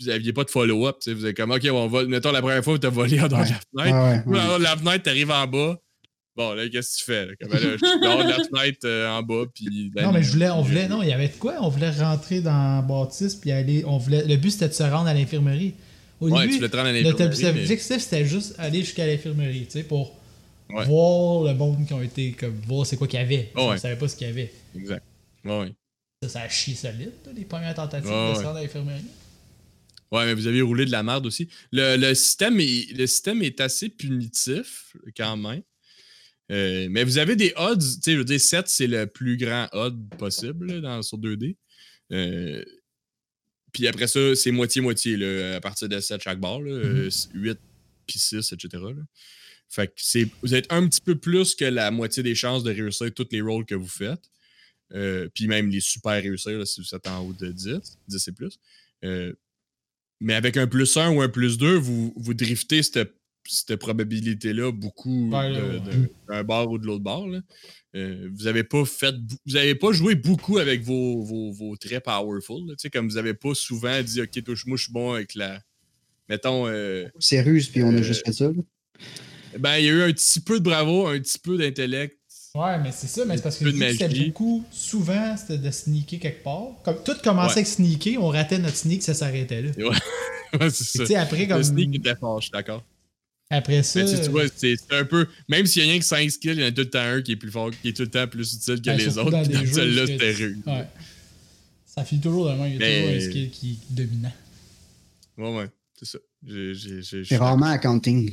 Vous 0.00 0.06
n'aviez 0.06 0.32
pas 0.32 0.44
de 0.44 0.50
follow-up. 0.50 0.96
tu 1.00 1.10
sais, 1.10 1.14
Vous 1.14 1.24
avez 1.24 1.34
comme, 1.34 1.50
OK, 1.50 1.66
on 1.72 1.86
va. 1.88 2.04
Mettons 2.04 2.30
la 2.32 2.40
première 2.40 2.62
fois 2.62 2.74
où 2.74 2.78
tu 2.78 2.86
as 2.86 2.90
volé 2.90 3.20
en 3.20 3.28
dehors 3.28 3.44
de 3.44 3.50
la 3.50 3.90
fenêtre. 3.90 4.26
ouais. 4.26 4.58
la 4.60 4.76
fenêtre, 4.76 5.02
tu 5.04 5.10
arrives 5.10 5.30
en 5.30 5.46
bas. 5.46 5.76
Bon, 6.36 6.52
là, 6.54 6.68
qu'est-ce 6.68 6.92
que 6.92 6.98
tu 6.98 7.04
fais? 7.04 7.26
Là? 7.26 7.32
Comme, 7.40 7.50
là, 7.52 7.58
je 7.60 7.84
suis 7.84 8.00
dehors 8.00 8.24
de 8.24 8.28
la 8.28 8.34
fenêtre 8.36 8.78
euh, 8.84 9.10
en 9.10 9.22
bas. 9.24 9.44
Puis, 9.52 9.90
Non, 9.96 10.12
mais 10.12 10.22
je 10.22 10.30
voulais, 10.32 10.50
on 10.50 10.62
voulait, 10.62 10.86
non, 10.88 11.02
il 11.02 11.08
y 11.08 11.12
avait 11.12 11.26
de 11.28 11.32
quoi? 11.36 11.56
On 11.60 11.68
voulait 11.68 11.90
rentrer 11.90 12.40
dans 12.40 12.80
Baptiste, 12.86 13.40
puis 13.40 13.50
aller, 13.50 13.82
on 13.86 13.98
voulait, 13.98 14.24
le 14.24 14.36
but 14.36 14.50
c'était 14.52 14.68
de 14.68 14.72
se 14.74 14.84
rendre 14.84 15.08
à 15.08 15.14
l'infirmerie. 15.14 15.74
Au 16.20 16.28
Ouais, 16.30 16.42
début, 16.42 16.50
tu 16.52 16.56
voulais 16.58 16.68
te 16.68 16.76
rendre 16.76 16.88
à 16.90 16.92
l'infirmerie, 16.92 17.28
mais- 17.42 17.48
objectif 17.60 17.98
c'était 17.98 18.24
juste 18.24 18.54
aller 18.58 18.80
jusqu'à 18.80 19.06
l'infirmerie, 19.06 19.64
tu 19.66 19.72
sais, 19.72 19.82
pour 19.82 20.14
Ouais. 20.70 20.84
voir 20.84 21.44
le 21.44 21.54
monde 21.58 21.84
qui 21.86 21.92
ont 21.94 22.02
été, 22.02 22.32
comme, 22.32 22.54
voir 22.68 22.86
c'est 22.86 22.96
quoi 22.96 23.08
qu'il 23.08 23.18
y 23.18 23.22
avait. 23.22 23.50
Oh, 23.56 23.60
On 23.62 23.70
ouais. 23.70 23.78
savait 23.78 23.96
pas 23.96 24.06
ce 24.06 24.14
qu'il 24.14 24.26
y 24.28 24.30
avait. 24.30 24.52
Exact. 24.76 25.02
Ouais. 25.44 25.72
Ça, 26.22 26.28
ça 26.28 26.40
a 26.42 26.48
chié 26.48 26.74
solide, 26.76 27.12
là, 27.26 27.32
les 27.34 27.44
premières 27.44 27.74
tentatives 27.74 28.10
de 28.10 28.34
se 28.34 28.44
rendre 28.44 28.58
à 28.58 28.62
l'infirmerie. 28.62 29.02
Ouais, 30.10 30.24
mais 30.24 30.34
vous 30.34 30.46
avez 30.46 30.62
roulé 30.62 30.86
de 30.86 30.90
la 30.90 31.02
merde 31.02 31.26
aussi. 31.26 31.48
Le, 31.72 31.96
le 31.96 32.14
système, 32.14 32.58
est, 32.60 32.92
le 32.96 33.06
système 33.06 33.42
est 33.42 33.60
assez 33.60 33.88
punitif, 33.88 34.96
quand 35.16 35.36
même. 35.36 35.62
Euh, 36.50 36.88
mais 36.90 37.04
vous 37.04 37.18
avez 37.18 37.36
des 37.36 37.52
odds. 37.56 37.78
Tu 37.78 38.00
sais, 38.02 38.12
je 38.12 38.18
veux 38.18 38.24
dire, 38.24 38.40
7, 38.40 38.68
c'est 38.68 38.86
le 38.86 39.06
plus 39.06 39.36
grand 39.36 39.68
odd 39.72 39.98
possible 40.16 40.72
là, 40.72 40.80
dans, 40.80 41.02
sur 41.02 41.18
2D. 41.18 41.56
Euh, 42.12 42.64
puis 43.72 43.86
après 43.86 44.06
ça, 44.06 44.34
c'est 44.34 44.50
moitié-moitié 44.50 45.22
à 45.54 45.60
partir 45.60 45.88
de 45.88 46.00
7 46.00 46.22
chaque 46.22 46.40
barre. 46.40 46.62
Là, 46.62 46.70
euh, 46.70 47.10
8 47.34 47.58
puis 48.06 48.18
6, 48.18 48.52
etc. 48.52 48.68
là. 48.72 49.02
Fait 49.68 49.86
que 49.88 50.28
vous 50.40 50.54
êtes 50.54 50.72
un 50.72 50.88
petit 50.88 51.02
peu 51.02 51.16
plus 51.16 51.54
que 51.54 51.66
la 51.66 51.90
moitié 51.90 52.22
des 52.22 52.34
chances 52.34 52.62
de 52.64 52.72
réussir 52.72 53.12
tous 53.12 53.26
les 53.30 53.42
rôles 53.42 53.66
que 53.66 53.74
vous 53.74 53.88
faites. 53.88 54.30
Euh, 54.94 55.28
puis 55.34 55.46
même 55.46 55.68
les 55.68 55.80
super 55.80 56.22
réussir 56.22 56.52
là, 56.58 56.64
si 56.64 56.80
vous 56.80 56.94
êtes 56.94 57.06
en 57.06 57.20
haut 57.20 57.34
de 57.34 57.52
10, 57.52 57.98
10 58.08 58.28
et 58.28 58.32
plus. 58.32 58.58
Euh, 59.04 59.34
mais 60.20 60.34
avec 60.34 60.56
un 60.56 60.66
plus 60.66 60.96
1 60.96 61.10
ou 61.10 61.20
un 61.22 61.28
plus 61.28 61.58
2, 61.58 61.74
vous, 61.76 62.12
vous 62.16 62.34
driftez 62.34 62.82
cette, 62.82 63.14
cette 63.46 63.76
probabilité-là 63.76 64.72
beaucoup 64.72 65.30
de- 65.78 66.10
d'un 66.28 66.44
bord 66.44 66.70
ou 66.70 66.78
de 66.78 66.86
l'autre 66.86 67.04
bord. 67.04 67.28
là. 67.28 67.40
Euh, 67.96 68.28
vous 68.34 68.46
avez 68.46 68.64
pas 68.64 68.84
fait 68.84 69.14
vous 69.46 69.56
avez 69.56 69.74
pas 69.74 69.92
joué 69.92 70.14
beaucoup 70.14 70.58
avec 70.58 70.82
vos, 70.82 71.22
vos, 71.22 71.52
vos 71.52 71.76
traits 71.76 72.04
powerful. 72.04 72.66
là. 72.68 72.74
Tu 72.74 72.82
sais, 72.82 72.90
comme 72.90 73.08
vous 73.08 73.16
avez 73.16 73.32
pas 73.34 73.54
souvent 73.54 74.02
dit 74.02 74.20
OK, 74.20 74.42
toi, 74.44 74.54
moi 74.66 74.76
je 74.76 74.82
suis 74.84 74.92
bon 74.92 75.12
avec 75.12 75.34
la. 75.34 75.60
Mettons 76.28 76.66
euh, 76.66 77.06
C'est 77.18 77.40
russe, 77.40 77.68
puis 77.68 77.82
on 77.82 77.88
a 77.88 77.92
Euh, 77.94 78.02
juste 78.02 78.26
fait 78.26 78.32
ça. 78.34 78.52
là. 78.52 78.62
ben, 79.58 79.78
il 79.78 79.86
y 79.86 79.88
a 79.88 79.92
eu 79.92 80.02
un 80.02 80.12
petit 80.12 80.40
peu 80.40 80.58
de 80.58 80.64
bravo, 80.64 81.06
un 81.06 81.18
petit 81.18 81.38
peu 81.38 81.56
d'intellect. 81.56 82.17
Ouais, 82.58 82.78
mais 82.82 82.90
c'est 82.92 83.06
ça, 83.06 83.24
mais 83.24 83.36
c'est 83.36 83.42
parce 83.42 83.56
que 83.58 83.70
c'était 83.70 84.08
beaucoup, 84.26 84.64
souvent, 84.70 85.36
c'était 85.36 85.58
de 85.58 85.70
sneaker 85.70 86.18
quelque 86.18 86.42
part. 86.42 86.68
Comme 86.84 86.96
tout 87.04 87.14
commençait 87.22 87.48
Ouais. 87.48 87.52
avec 87.60 87.66
sneaker, 87.66 88.22
on 88.22 88.28
ratait 88.28 88.58
notre 88.58 88.76
sneak, 88.76 89.02
ça 89.02 89.14
s'arrêtait 89.14 89.62
là. 89.62 89.70
Ouais, 89.78 90.70
c'est 90.70 91.06
ça. 91.06 91.20
après, 91.20 91.46
comme. 91.46 91.58
Le 91.58 91.62
sneak 91.62 91.94
était 91.94 92.16
fort, 92.16 92.40
je 92.40 92.46
suis 92.46 92.52
d'accord. 92.52 92.82
Après 93.50 93.82
ça. 93.82 94.02
Mais 94.04 94.20
tu 94.22 94.28
vois, 94.30 94.44
c'est 94.54 94.74
c'est 94.76 94.94
un 94.96 95.04
peu. 95.04 95.26
Même 95.48 95.66
s'il 95.66 95.82
y 95.84 95.86
a 95.86 95.90
rien 95.90 95.98
que 95.98 96.04
5 96.04 96.30
skills, 96.30 96.50
il 96.52 96.60
y 96.60 96.64
en 96.64 96.68
a 96.68 96.70
tout 96.72 96.80
le 96.82 96.90
temps 96.90 96.98
un 97.00 97.22
qui 97.22 97.32
est 97.32 97.36
plus 97.36 97.50
fort, 97.50 97.70
qui 97.80 97.88
est 97.88 97.92
tout 97.96 98.02
le 98.02 98.10
temps 98.10 98.26
plus 98.26 98.52
utile 98.54 98.76
que 98.76 98.80
Ben, 98.90 98.98
les 98.98 99.16
autres. 99.18 99.30
dans 99.30 99.40
puis 99.42 99.48
des 99.48 99.54
dans 99.54 99.60
jeux 99.64 99.72
Celui-là, 99.72 100.02
où 100.02 100.06
c'est- 100.06 100.12
c'était 100.12 100.32
rude. 100.32 100.62
Ouais. 100.66 100.84
Ça 101.86 102.04
finit 102.04 102.20
toujours 102.20 102.46
de 102.46 102.50
même, 102.52 102.66
il 102.66 102.72
y 102.72 102.76
a 102.76 102.78
Mais- 102.78 103.00
toujours 103.02 103.16
un 103.16 103.20
skill 103.30 103.50
qui 103.50 103.70
est 103.72 103.94
dominant. 103.94 104.32
Ouais, 105.38 105.56
ouais, 105.56 105.66
c'est 105.98 106.04
ça. 106.06 106.18
J'ai- 106.46 107.36
rarement 107.36 107.66
accounting. 107.66 108.32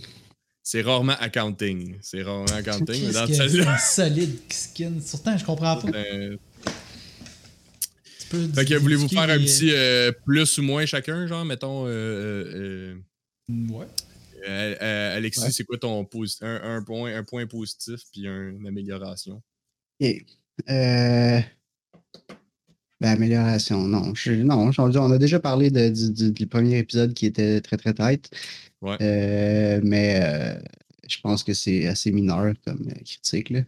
C'est 0.68 0.82
rarement 0.82 1.14
accounting. 1.20 1.96
C'est 2.02 2.24
rarement 2.24 2.46
accounting. 2.48 3.06
mais 3.06 3.14
dans 3.14 3.28
celle-là. 3.28 3.76
un 3.76 3.78
solide 3.78 4.40
skin? 4.52 4.94
Surtout, 5.00 5.38
je 5.38 5.46
comprends 5.46 5.76
pas. 5.78 5.90
euh, 5.96 6.36
Tu 8.20 8.28
peux 8.30 8.48
Fait 8.48 8.66
que 8.66 8.74
voulez-vous 8.74 9.08
faire 9.08 9.30
un 9.30 9.38
petit 9.38 9.70
euh, 9.72 10.12
plus 10.26 10.58
ou 10.58 10.64
moins 10.64 10.88
chacun, 10.88 11.28
genre, 11.28 11.46
mettons. 11.46 11.86
euh, 11.88 12.96
Ouais. 13.48 13.86
Euh, 14.48 14.76
euh, 14.82 15.18
Alexis, 15.18 15.42
Ouais. 15.42 15.52
c'est 15.52 15.64
quoi 15.66 15.78
ton 15.78 16.04
posi- 16.04 16.44
un, 16.44 16.78
un 16.78 16.82
point, 16.84 17.16
un 17.16 17.24
point 17.24 17.46
positif 17.46 18.00
puis 18.12 18.28
un- 18.28 18.50
une 18.50 18.66
amélioration? 18.68 19.44
Ok. 20.02 20.26
Euh... 20.68 21.40
Ben, 23.02 23.10
amélioration, 23.12 23.84
non. 23.88 24.16
Je, 24.16 24.32
non, 24.32 24.72
on 24.78 25.12
a 25.12 25.18
déjà 25.20 25.40
parlé 25.40 25.70
de- 25.70 25.90
du, 25.90 26.12
du- 26.12 26.32
du 26.32 26.48
premier 26.48 26.80
épisode 26.80 27.14
qui 27.14 27.28
était 27.28 27.62
très, 27.62 27.78
très 27.78 27.94
tight. 27.94 28.30
Ouais. 28.86 28.98
Euh, 29.02 29.82
mais 29.84 30.20
euh, 30.24 30.60
je 31.08 31.18
pense 31.22 31.44
que 31.44 31.54
c'est 31.54 31.88
assez 31.88 32.12
mineur 32.12 32.54
comme 32.66 32.88
euh, 32.90 33.00
critique. 33.04 33.50
Là. 33.50 33.62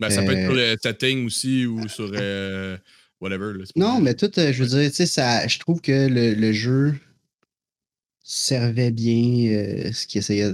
Ben, 0.00 0.10
ça 0.10 0.22
peut 0.22 0.32
être 0.32 0.44
sur 0.46 0.54
le 0.54 0.76
setting 0.82 1.26
aussi 1.26 1.66
ou 1.66 1.86
sur 1.88 2.10
euh, 2.14 2.76
whatever. 3.20 3.52
là, 3.58 3.64
c'est 3.66 3.74
pas 3.74 3.80
Non, 3.80 4.00
mais 4.00 4.14
tout, 4.14 4.30
euh, 4.38 4.52
je 4.52 4.62
veux 4.64 4.68
dire, 4.80 4.90
tu 4.90 4.96
sais, 4.96 5.06
ça, 5.06 5.46
je 5.46 5.58
trouve 5.58 5.80
que 5.80 6.08
le, 6.08 6.34
le 6.34 6.52
jeu 6.52 6.94
servait 8.22 8.90
bien 8.90 9.52
euh, 9.52 9.92
ce 9.92 10.06
qu'il 10.06 10.18
essayait, 10.18 10.52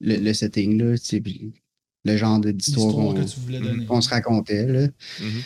le, 0.00 0.16
le 0.16 0.32
setting, 0.34 0.82
là, 0.82 0.98
tu 0.98 1.04
sais, 1.04 1.20
puis 1.20 1.52
le 2.04 2.16
genre 2.16 2.38
de- 2.40 2.50
d'histoire 2.52 2.92
qu'on 3.86 4.00
se 4.00 4.08
racontait. 4.08 4.66
Là. 4.66 4.88
Mhm. 5.20 5.42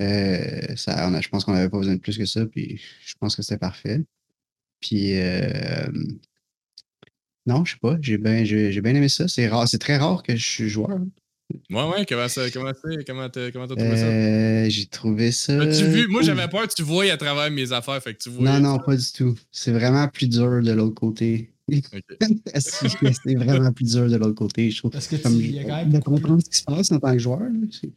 Euh, 0.00 0.76
ça, 0.76 1.08
on 1.08 1.14
a- 1.14 1.20
je 1.20 1.28
pense 1.28 1.44
qu'on 1.44 1.52
n'avait 1.52 1.68
pas 1.68 1.78
besoin 1.78 1.94
de 1.94 2.00
plus 2.00 2.16
que 2.16 2.24
ça, 2.26 2.46
puis 2.46 2.80
je 3.04 3.14
pense 3.20 3.36
que 3.36 3.42
c'était 3.42 3.58
parfait. 3.58 4.00
Puis, 4.80 5.18
euh, 5.18 5.86
non, 7.46 7.64
je 7.64 7.72
sais 7.72 7.78
pas, 7.80 7.96
j'ai 8.00 8.18
bien 8.18 8.44
j'ai 8.44 8.72
j'ai 8.72 8.80
bien 8.80 8.94
aimé 8.94 9.08
ça. 9.08 9.28
C'est 9.28 9.48
rare, 9.48 9.66
c'est 9.68 9.78
très 9.78 9.96
rare 9.96 10.22
que 10.22 10.36
je 10.36 10.44
suis 10.46 10.68
joueur. 10.68 10.98
Ouais, 11.70 11.82
ouais, 11.82 12.06
comment 12.08 12.28
ça, 12.28 12.48
comment 12.50 12.70
c'est, 12.84 13.04
comment 13.04 13.28
t'as, 13.28 13.50
comment 13.50 13.66
t'as 13.66 13.74
trouvé 13.74 13.96
ça? 13.96 14.06
Euh, 14.06 14.66
j'ai 14.68 14.86
trouvé 14.86 15.32
ça. 15.32 15.60
As-tu 15.60 15.84
vu? 15.86 16.06
Moi, 16.08 16.22
j'avais 16.22 16.46
peur 16.48 16.68
que 16.68 16.74
tu 16.74 16.82
voyais 16.82 17.10
à 17.10 17.16
travers 17.16 17.50
mes 17.50 17.72
affaires, 17.72 18.00
fait 18.02 18.14
que 18.14 18.22
tu 18.22 18.30
vois. 18.30 18.60
Non, 18.60 18.60
non, 18.60 18.78
pas 18.78 18.96
du 18.96 19.12
tout. 19.12 19.34
C'est 19.50 19.72
vraiment 19.72 20.06
plus 20.08 20.28
dur 20.28 20.62
de 20.62 20.70
l'autre 20.72 20.94
côté. 20.94 21.50
c'est 21.68 22.88
c'est 23.24 23.34
vraiment 23.34 23.72
plus 23.72 23.92
dur 23.92 24.08
de 24.08 24.16
l'autre 24.16 24.34
côté, 24.34 24.70
je 24.70 24.78
trouve? 24.78 24.90
Parce 24.92 25.08
que 25.08 25.16
tu- 25.16 25.22
Comme, 25.22 25.40
y 25.40 25.58
a 25.58 25.64
quand 25.64 25.76
même 25.76 25.92
de 25.92 25.98
comprendre 25.98 26.42
ce 26.44 26.50
qui 26.50 26.58
se 26.58 26.64
passe 26.64 26.92
en 26.92 27.00
tant 27.00 27.12
que 27.12 27.18
joueur, 27.18 27.40
là, 27.40 27.48
c'est 27.72 27.90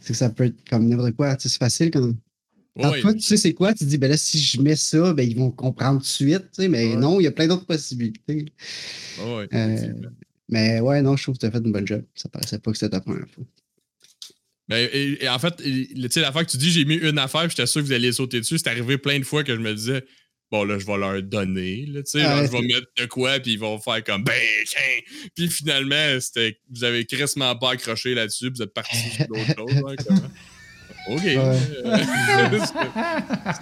c'est 0.00 0.12
que 0.12 0.18
ça 0.18 0.30
peut 0.30 0.44
être 0.44 0.68
comme 0.68 0.86
n'importe 0.88 1.12
quoi. 1.12 1.34
Tu 1.36 1.44
sais, 1.44 1.48
C'est 1.48 1.58
facile 1.58 1.90
quand, 1.90 2.12
Ouais. 2.76 3.00
toi, 3.00 3.14
tu 3.14 3.20
sais 3.20 3.36
c'est 3.36 3.54
quoi, 3.54 3.72
tu 3.72 3.84
te 3.84 3.84
dis, 3.84 3.98
ben 3.98 4.10
là, 4.10 4.16
si 4.16 4.38
je 4.38 4.60
mets 4.60 4.74
ça, 4.74 5.12
ben 5.12 5.28
ils 5.28 5.36
vont 5.36 5.50
comprendre 5.50 5.98
tout 6.00 6.04
de 6.04 6.08
suite, 6.08 6.42
tu 6.52 6.62
sais, 6.62 6.68
mais 6.68 6.96
non, 6.96 7.20
il 7.20 7.24
y 7.24 7.26
a 7.26 7.30
plein 7.30 7.46
d'autres 7.46 7.66
possibilités. 7.66 8.46
Euh. 9.20 9.92
Mais 10.48 10.80
ouais, 10.80 11.00
non, 11.00 11.16
je 11.16 11.22
trouve 11.22 11.36
que 11.36 11.40
tu 11.40 11.46
as 11.46 11.50
fait 11.50 11.58
une 11.64 11.72
bonne 11.72 11.86
job. 11.86 12.04
Ça 12.14 12.28
paraissait 12.28 12.58
pas 12.58 12.72
que 12.72 12.76
c'était 12.78 12.90
ta 12.90 13.00
première 13.00 13.28
fois. 13.30 13.44
Ben, 14.68 14.88
et, 14.92 15.24
et 15.24 15.28
en 15.28 15.38
fait, 15.38 15.56
tu 15.56 16.08
sais, 16.10 16.20
l'affaire 16.20 16.44
que 16.44 16.50
tu 16.50 16.56
dis, 16.56 16.70
j'ai 16.70 16.84
mis 16.84 16.96
une 16.96 17.18
affaire, 17.18 17.48
j'étais 17.48 17.66
sûr 17.66 17.80
que 17.80 17.86
vous 17.86 17.92
alliez 17.92 18.12
sauter 18.12 18.40
dessus. 18.40 18.58
C'est 18.58 18.68
arrivé 18.68 18.98
plein 18.98 19.18
de 19.18 19.24
fois 19.24 19.44
que 19.44 19.54
je 19.54 19.60
me 19.60 19.74
disais, 19.74 20.04
bon, 20.50 20.64
là, 20.64 20.78
je 20.78 20.86
vais 20.86 20.96
leur 20.96 21.22
donner, 21.22 21.86
là, 21.86 22.02
tu 22.02 22.12
sais, 22.12 22.22
Ah 22.22 22.38
genre, 22.38 22.46
je 22.46 22.52
vais 22.52 22.74
mettre 22.74 22.86
de 22.98 23.06
quoi, 23.06 23.38
puis 23.40 23.52
ils 23.52 23.58
vont 23.58 23.78
faire 23.78 24.02
comme, 24.02 24.24
ben, 24.24 24.32
tiens. 24.66 25.28
Puis 25.34 25.48
finalement, 25.48 26.18
c'était, 26.20 26.58
vous 26.70 26.84
avez 26.84 27.04
crissement 27.04 27.54
pas 27.56 27.72
accroché 27.72 28.14
là-dessus, 28.14 28.50
puis 28.50 28.56
vous 28.58 28.62
êtes 28.62 28.74
parti 28.74 28.96
sur 28.96 29.26
d'autres 29.28 29.54
choses. 29.56 29.82
hein, 29.86 29.94
comme, 30.06 30.30
OK. 31.08 31.24
Euh, 31.26 31.58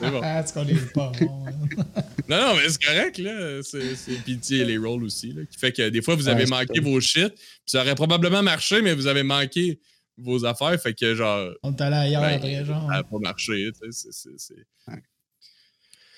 c'est 0.01 0.11
bon. 0.11 0.21
Ah, 0.23 0.45
connais 0.55 0.75
pas. 0.95 1.13
bon, 1.21 1.47
hein. 1.47 2.03
Non, 2.29 2.37
non, 2.41 2.55
mais 2.57 2.69
c'est 2.69 2.83
correct, 2.83 3.19
là. 3.19 3.61
C'est, 3.63 3.81
tu 4.25 4.39
sais, 4.41 4.65
les 4.65 4.79
rolls 4.79 5.05
aussi, 5.05 5.33
là, 5.33 5.43
qui 5.51 5.59
fait 5.59 5.73
que 5.73 5.89
des 5.89 6.03
fois, 6.03 6.15
vous 6.15 6.29
avez 6.29 6.45
Ouais, 6.45 6.51
manqué 6.51 6.81
vos 6.81 7.01
shit, 7.01 7.35
puis 7.35 7.43
ça 7.67 7.81
aurait 7.83 7.95
probablement 7.95 8.43
marché, 8.43 8.81
mais 8.83 8.95
vous 8.95 9.07
avez 9.07 9.23
manqué 9.23 9.81
vos 10.19 10.45
affaires, 10.45 10.81
fait 10.81 10.95
que, 10.95 11.15
genre, 11.15 11.51
On 11.63 11.73
est 11.75 11.81
allé 11.81 11.97
ailleurs 11.97 12.23
Ben, 12.23 12.35
après, 12.37 12.65
genre. 12.65 12.87
ça 12.89 12.97
n'a 12.97 13.03
pas 13.03 13.19
marché, 13.19 13.71
tu 13.73 13.91
sais. 13.93 14.11
C'est, 14.13 14.13
c'est, 14.13 14.55
c'est... 14.55 14.95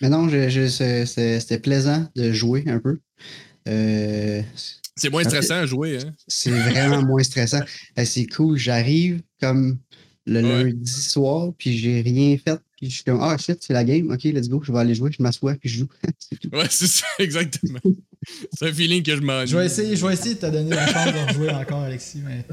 Mais 0.00 0.08
non, 0.10 0.28
c'était 0.28 1.58
plaisant 1.58 2.06
de 2.14 2.32
jouer 2.32 2.64
un 2.66 2.80
peu. 2.80 2.98
Euh, 3.68 4.42
c'est 4.96 5.08
moins 5.08 5.24
stressant 5.24 5.54
à 5.54 5.66
jouer, 5.66 5.98
hein. 5.98 6.12
c'est 6.28 6.50
vraiment 6.50 7.02
moins 7.02 7.22
stressant. 7.22 7.60
Euh, 7.98 8.04
C'est 8.04 8.26
cool, 8.26 8.58
j'arrive 8.58 9.22
comme 9.40 9.78
le 10.26 10.40
Ouais. 10.42 10.64
lundi 10.64 10.90
soir, 10.90 11.52
puis 11.58 11.76
j'ai 11.76 12.00
rien 12.00 12.36
fait. 12.38 12.58
Puis 12.76 12.88
je 12.90 12.94
suis 12.96 13.04
comme, 13.04 13.20
ah 13.20 13.36
shit, 13.38 13.58
c'est 13.62 13.72
la 13.72 13.84
game, 13.84 14.10
ok, 14.10 14.24
let's 14.24 14.48
go, 14.48 14.60
je 14.64 14.72
vais 14.72 14.78
aller 14.78 14.94
jouer, 14.94 15.10
je 15.12 15.22
m'assois, 15.22 15.54
puis 15.54 15.68
je 15.68 15.78
joue. 15.80 15.88
Ouais, 16.52 16.66
c'est 16.70 16.86
ça, 16.86 17.06
exactement. 17.18 17.78
c'est 18.52 18.68
un 18.68 18.72
feeling 18.72 19.02
que 19.02 19.14
je 19.16 19.20
m'ennuie. 19.20 19.46
Je 19.50 19.56
vais 19.56 19.66
essayer, 19.66 19.96
je 19.96 20.06
vais 20.06 20.12
essayer 20.14 20.34
de 20.34 20.40
te 20.40 20.46
donner 20.46 20.70
la 20.70 20.86
chance 20.86 21.12
de 21.12 21.28
rejouer 21.28 21.50
encore, 21.50 21.82
Alexis, 21.82 22.18
mais. 22.24 22.44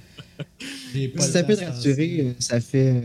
Pas 1.10 1.24
Si 1.26 1.32
ça 1.32 1.44
peut 1.44 1.56
rassurer, 1.60 2.18
ça. 2.40 2.56
euh, 2.56 2.60
ça 2.60 2.62
fait. 2.62 2.88
euh, 2.96 3.02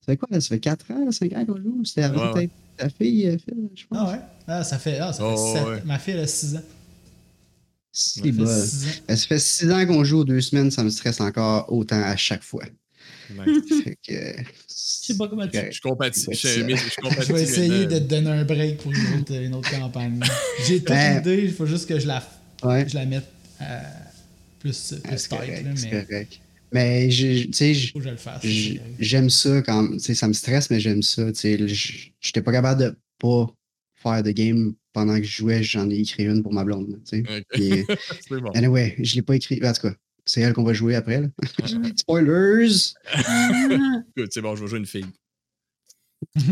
Ça 0.00 0.06
fait 0.12 0.16
quoi, 0.16 0.28
là? 0.32 0.40
Ça 0.40 0.48
fait 0.48 0.58
4 0.60 0.90
ans, 0.90 1.10
5 1.12 1.32
ans 1.34 1.44
qu'on 1.46 1.56
joue? 1.56 1.82
C'était 1.84 2.02
avant 2.02 2.20
Ouais, 2.20 2.26
ouais. 2.26 2.32
peut-être 2.48 2.52
ta 2.76 2.88
fille, 2.88 3.26
euh, 3.28 3.36
Phil, 3.38 3.68
je 3.74 3.84
pense. 3.86 3.98
Ah 4.00 4.12
ouais? 4.12 4.18
Ah, 4.48 4.64
ça 4.64 4.78
fait. 4.78 4.98
Ah, 4.98 5.12
ça 5.12 5.18
fait 5.22 5.34
Oh, 5.36 5.54
sept- 5.54 5.64
ouais. 5.66 5.82
Ma 5.84 5.98
fille, 6.00 6.14
elle 6.14 6.20
a 6.20 6.26
6 6.26 6.56
ans. 6.56 6.62
C'est 7.92 8.32
bon. 8.32 8.46
six 8.46 8.86
ans. 8.86 8.90
Ça 9.08 9.16
fait 9.28 9.38
6 9.38 9.70
ans 9.70 9.86
qu'on 9.86 10.02
joue 10.02 10.18
aux 10.20 10.24
deux 10.24 10.40
semaines, 10.40 10.70
ça 10.70 10.82
me 10.82 10.90
stresse 10.90 11.20
encore 11.20 11.70
autant 11.72 12.02
à 12.02 12.16
chaque 12.16 12.42
fois. 12.42 12.64
Euh, 14.10 14.32
Je 14.36 14.44
sais 14.68 15.16
pas 15.16 15.28
comment 15.28 15.46
tu. 15.48 15.56
Je 15.70 15.80
compatis. 15.80 16.26
Je, 16.30 16.36
je 16.36 17.22
Je 17.26 17.32
vais 17.32 17.42
essayer 17.42 17.86
de 17.86 17.98
te 17.98 18.04
donner 18.04 18.30
un 18.30 18.44
break 18.44 18.78
pour 18.78 18.92
une 18.92 19.20
autre, 19.20 19.32
une 19.34 19.54
autre 19.54 19.70
campagne. 19.70 20.20
J'ai 20.66 20.78
toute 20.80 20.88
Ben- 20.88 21.16
l'idée, 21.18 21.42
il 21.44 21.52
faut 21.52 21.66
juste 21.66 21.88
que 21.88 21.98
je 21.98 22.06
la, 22.06 22.22
Ouais, 22.62 22.86
je 22.88 22.94
la 22.94 23.06
mette 23.06 23.24
euh, 23.62 23.80
plus, 24.58 24.94
ah, 25.04 25.08
plus 25.08 25.16
tight, 25.16 25.28
correct, 25.30 25.64
là, 25.64 25.70
mais 25.82 26.04
correct. 26.06 26.40
Mais, 26.72 27.10
je 27.10 28.08
le 28.10 28.16
fasse. 28.16 28.44
J- 28.44 28.80
J'aime 28.98 29.30
ça 29.30 29.62
quand. 29.62 29.92
Tu 29.92 29.98
sais, 30.00 30.14
ça 30.14 30.28
me 30.28 30.32
stresse, 30.32 30.68
mais 30.70 30.80
j'aime 30.80 31.02
ça. 31.02 31.30
Tu 31.32 31.40
sais, 31.40 31.68
j- 31.68 32.12
j'étais 32.20 32.42
pas 32.42 32.52
capable 32.52 32.80
de 32.82 32.96
pas 33.18 33.46
faire 33.96 34.22
de 34.22 34.30
game 34.30 34.74
pendant 34.92 35.16
que 35.16 35.24
je 35.24 35.36
jouais. 35.36 35.62
J'en 35.62 35.88
ai 35.90 35.96
écrit 36.00 36.24
une 36.24 36.42
pour 36.42 36.52
ma 36.52 36.64
blonde. 36.64 36.90
là, 36.90 36.96
Tu 37.08 37.24
sais. 37.24 37.38
Ok. 37.38 37.44
Puis, 37.50 37.84
C'est 38.28 38.40
bon. 38.40 38.50
anyway, 38.52 38.94
je 39.00 39.14
l'ai 39.16 39.22
pas 39.22 39.36
écrit. 39.36 39.60
En 39.64 39.72
tout 39.72 39.82
cas, 39.88 39.94
c'est 40.24 40.40
elle 40.40 40.52
qu'on 40.52 40.64
va 40.64 40.72
jouer 40.72 40.94
après. 40.94 41.20
là. 41.22 41.28
Spoilers! 41.96 42.94
Écoute, 44.16 44.30
c'est 44.32 44.40
bon, 44.40 44.54
je 44.56 44.62
vais 44.62 44.68
jouer 44.68 44.78
une 44.78 44.86
fille. 44.86 45.06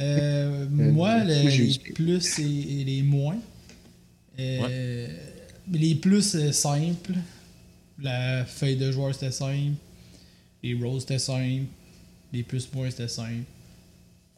Euh, 0.00 0.66
moi, 0.70 1.24
le- 1.24 1.48
j'ai 1.50 1.66
les 1.66 1.92
plus 1.92 2.38
et, 2.38 2.80
et 2.80 2.84
les 2.84 3.02
moins. 3.02 3.36
Euh, 4.38 5.08
Les 5.72 5.96
plus 5.96 6.36
euh, 6.36 6.52
simples. 6.52 7.14
La 7.98 8.44
feuille 8.44 8.76
de 8.76 8.92
joueur 8.92 9.12
c'était 9.12 9.32
simple. 9.32 9.72
Les 10.62 10.74
rolls 10.74 11.00
c'était 11.00 11.18
simple. 11.18 11.64
Les 12.32 12.44
plus 12.44 12.72
moins 12.72 12.88
c'était 12.90 13.08
simple. 13.08 13.42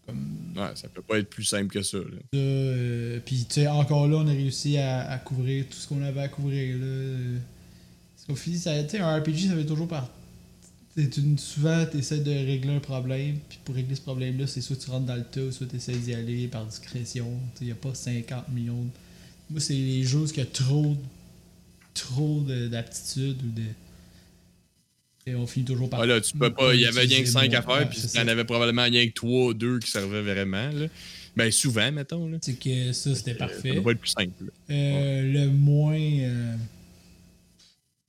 Comme 0.06 0.39
Ouais, 0.60 0.70
ça 0.74 0.88
peut 0.88 1.02
pas 1.02 1.18
être 1.18 1.30
plus 1.30 1.44
simple 1.44 1.68
que 1.72 1.82
ça. 1.82 1.98
euh, 2.34 3.18
Puis 3.24 3.46
tu 3.48 3.54
sais, 3.54 3.66
encore 3.66 4.06
là, 4.08 4.18
on 4.18 4.26
a 4.26 4.30
réussi 4.32 4.76
à, 4.78 5.16
couvrir 5.18 5.64
tout 5.68 5.76
ce 5.78 5.88
qu'on 5.88 6.02
avait 6.02 6.20
à 6.20 6.28
couvrir. 6.28 6.76
Là. 6.78 7.16
Parce 8.16 8.26
qu'au 8.26 8.34
final, 8.36 8.86
un 9.00 9.16
RPG, 9.18 9.48
ça 9.48 9.54
fait 9.56 9.64
toujours 9.64 9.88
par. 9.88 10.08
tu- 10.96 11.38
souvent, 11.38 11.86
tu 11.90 11.98
essaies 11.98 12.18
de 12.20 12.30
régler 12.30 12.74
un 12.74 12.80
problème, 12.80 13.38
puis 13.48 13.58
pour 13.64 13.74
régler 13.74 13.94
ce 13.94 14.02
problème-là, 14.02 14.46
c'est 14.46 14.60
soit 14.60 14.76
tu 14.76 14.90
rentres 14.90 15.06
dans 15.06 15.14
le 15.16 15.24
tas, 15.24 15.50
soit 15.52 15.66
tu 15.66 15.76
essaies 15.76 15.94
d'y 15.96 16.12
aller 16.14 16.46
par 16.48 16.66
discrétion. 16.66 17.30
Il 17.60 17.66
n'y 17.68 17.72
a 17.72 17.76
pas 17.76 17.94
50 17.94 18.48
millions. 18.50 18.82
de- 18.82 18.90
Moi, 19.50 19.60
c'est 19.60 19.72
les 19.74 20.02
jeux 20.04 20.18
où 20.20 20.26
il 20.26 20.36
y 20.36 20.40
a 20.40 20.46
trop, 20.46 20.96
trop 21.94 22.40
de- 22.42 22.68
d'aptitudes 22.68 23.42
ou 23.42 23.50
de. 23.52 23.62
Et 25.26 25.34
on 25.34 25.46
finit 25.46 25.66
toujours 25.66 25.88
par. 25.90 26.00
Ah, 26.00 26.06
là, 26.06 26.20
tu 26.20 26.36
peux 26.36 26.52
pas. 26.52 26.74
Il 26.74 26.80
y 26.80 26.86
avait 26.86 27.00
rien 27.00 27.08
que 27.08 27.12
utiliser 27.22 27.32
5 27.32 27.50
moins. 27.50 27.58
affaires, 27.58 27.74
Ouais, 27.80 27.86
puis 27.86 27.98
il 27.98 28.04
y 28.04 28.06
en 28.20 28.24
ça. 28.26 28.30
avait 28.32 28.44
probablement 28.44 28.82
rien 28.84 29.06
que 29.06 29.12
3 29.12 29.46
ou 29.46 29.54
2 29.54 29.78
qui 29.78 29.90
servaient 29.90 30.22
vraiment. 30.22 30.70
Là. 30.70 30.86
Ben, 31.36 31.50
souvent, 31.52 31.92
mettons. 31.92 32.26
Là. 32.28 32.38
C'est 32.40 32.58
que 32.58 32.92
ça, 32.92 33.14
c'était 33.14 33.30
Euh, 33.32 33.34
Ça 33.34 33.38
parfait. 33.46 33.72
doit 33.74 33.82
pas 33.84 33.90
être 33.92 34.00
plus 34.00 34.10
simple. 34.10 34.44
Euh, 34.70 35.22
Le 35.32 35.48
moins. 35.48 35.98
euh, 36.00 36.54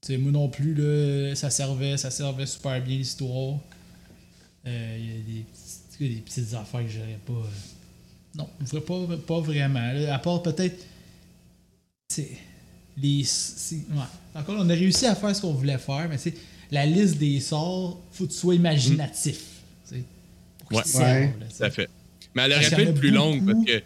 tu 0.02 0.08
sais, 0.14 0.18
moi 0.18 0.32
non 0.32 0.48
plus, 0.50 0.74
là, 0.74 1.36
ça 1.36 1.50
servait, 1.50 1.98
ça 1.98 2.10
servait 2.10 2.46
super 2.48 2.82
bien 2.82 2.98
l'histoire. 2.98 3.60
Euh, 4.66 4.98
Il 5.00 5.06
y 5.06 5.10
a 5.10 5.14
des, 5.40 5.46
petites- 5.52 6.16
des 6.16 6.22
petites 6.22 6.54
affaires 6.56 6.82
que 6.84 6.90
j'aurais 6.92 7.20
pas. 7.26 7.50
non, 8.36 8.50
pas, 8.82 9.18
pas 9.28 9.40
vraiment. 9.42 9.92
là, 9.94 10.16
à 10.16 10.20
part 10.20 10.42
peut-être. 10.42 10.78
tu 12.10 12.16
sais, 12.24 12.30
Les. 12.98 13.24
ouais. 13.92 14.04
Encore, 14.34 14.56
on 14.60 14.70
a 14.70 14.74
réussi 14.74 15.06
à 15.06 15.16
faire 15.16 15.36
ce 15.36 15.42
qu'on 15.42 15.54
voulait 15.54 15.78
faire, 15.78 16.08
mais 16.10 16.18
c'est 16.18 16.34
la 16.72 16.86
liste 16.86 17.18
des 17.18 17.40
sorts, 17.40 18.00
faut 18.12 18.26
que 18.26 18.32
tu 18.32 18.38
sois 18.38 18.56
imaginatif. 18.56 19.42
Pour 20.70 20.78
Ouais. 20.80 20.84
servent, 20.86 21.04
Ouais. 21.06 21.34
là. 21.40 21.46
Ça 21.50 21.70
fait. 21.70 21.90
Mais 22.34 22.44
elle 22.44 22.54
aurait 22.54 22.70
pu 22.76 22.82
être 22.82 22.94
plus 22.96 23.12
longue 23.12 23.46
parce 23.46 23.66
que. 23.66 23.82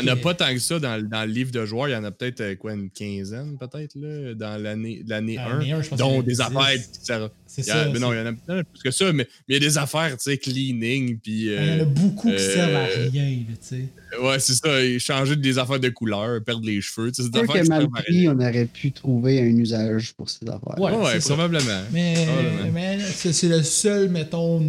Il 0.00 0.04
n'y 0.04 0.10
en 0.10 0.14
a 0.14 0.16
pas 0.16 0.34
tant 0.34 0.52
que 0.52 0.58
ça 0.58 0.78
dans, 0.78 0.96
le- 0.96 1.02
dans 1.08 1.24
le 1.24 1.32
livre 1.32 1.50
de 1.50 1.64
joueurs. 1.64 1.88
Il 1.88 1.92
y 1.92 1.96
en 1.96 2.04
a 2.04 2.10
peut-être 2.10 2.40
euh, 2.40 2.54
quoi, 2.56 2.72
une 2.74 2.90
quinzaine, 2.90 3.56
peut-être, 3.58 3.94
là, 3.96 4.34
dans 4.34 4.60
l'année 4.62 5.02
l'année 5.06 5.36
Ah, 5.38 5.46
1. 5.48 5.58
l'année 5.58 5.72
un, 5.72 5.82
je 5.82 5.88
pense 5.88 5.98
qu'il 5.98 6.06
y 6.06 6.10
en 6.10 6.14
dont 6.16 6.22
des 6.22 6.32
10. 6.32 6.40
affaires. 6.40 6.74
qui 6.74 6.98
servent- 7.02 7.30
C'est 7.46 7.62
il 7.62 7.68
y 7.68 7.70
a- 7.70 7.84
ça. 7.84 7.90
mais 7.92 7.98
non, 8.00 8.12
il 8.12 8.16
y 8.16 8.20
en 8.20 8.26
a 8.26 8.58
a 8.60 8.64
plus 8.64 8.82
que 8.82 8.90
ça, 8.90 9.12
mais 9.12 9.12
mais 9.12 9.28
il 9.48 9.54
y 9.54 9.56
a 9.56 9.60
des 9.60 9.78
affaires, 9.78 10.10
tu 10.16 10.24
sais, 10.24 10.38
cleaning, 10.38 11.18
puis. 11.18 11.32
il 11.46 11.52
y 11.52 11.56
en 11.58 11.60
a 11.60 11.64
euh, 11.82 11.84
beaucoup 11.84 12.28
qui 12.30 12.34
euh, 12.34 12.54
servent 12.54 12.74
à 12.74 12.84
rien, 12.86 13.24
là, 13.48 13.54
tu 13.56 13.56
sais. 13.60 13.88
ouais, 14.20 14.38
c'est 14.40 14.54
ça. 14.54 14.98
Changer 14.98 15.36
des 15.36 15.58
affaires 15.58 15.78
de 15.80 15.88
couleur, 15.90 16.42
perdre 16.42 16.66
les 16.66 16.80
cheveux. 16.80 17.12
tu 17.12 17.16
sais, 17.16 17.22
C'est 17.24 17.30
des 17.30 17.38
affaires 17.48 17.62
que 17.62 17.68
mal 17.68 17.88
pris, 17.88 18.02
rien. 18.20 18.32
on 18.34 18.40
aurait 18.40 18.64
pu 18.66 18.90
trouver 18.90 19.40
un 19.40 19.56
usage 19.56 20.14
pour 20.14 20.28
ces 20.28 20.46
affaires. 20.48 20.78
Ouais. 20.80 20.90
Ouais, 20.92 21.12
c'est 21.12 21.20
ça. 21.20 21.34
probablement. 21.34 21.82
Mais, 21.92 22.14
Probablement. 22.26 22.72
mais 22.72 22.98
c'est 23.00 23.32
c'est 23.32 23.48
le 23.48 23.62
seul, 23.62 24.08
mettons, 24.08 24.60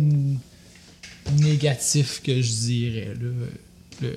négatif 1.41 2.22
que 2.24 2.41
je 2.41 2.51
dirais. 2.51 3.13
là. 3.20 3.29
Le, 4.01 4.10
le, 4.10 4.15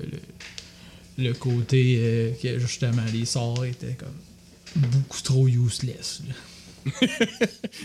le 1.18 1.32
côté 1.34 1.96
euh, 1.98 2.30
que 2.40 2.58
justement 2.58 3.02
les 3.12 3.24
sorts 3.26 3.64
étaient 3.64 3.94
comme 3.96 4.82
beaucoup 4.90 5.20
trop 5.22 5.46
useless. 5.48 6.22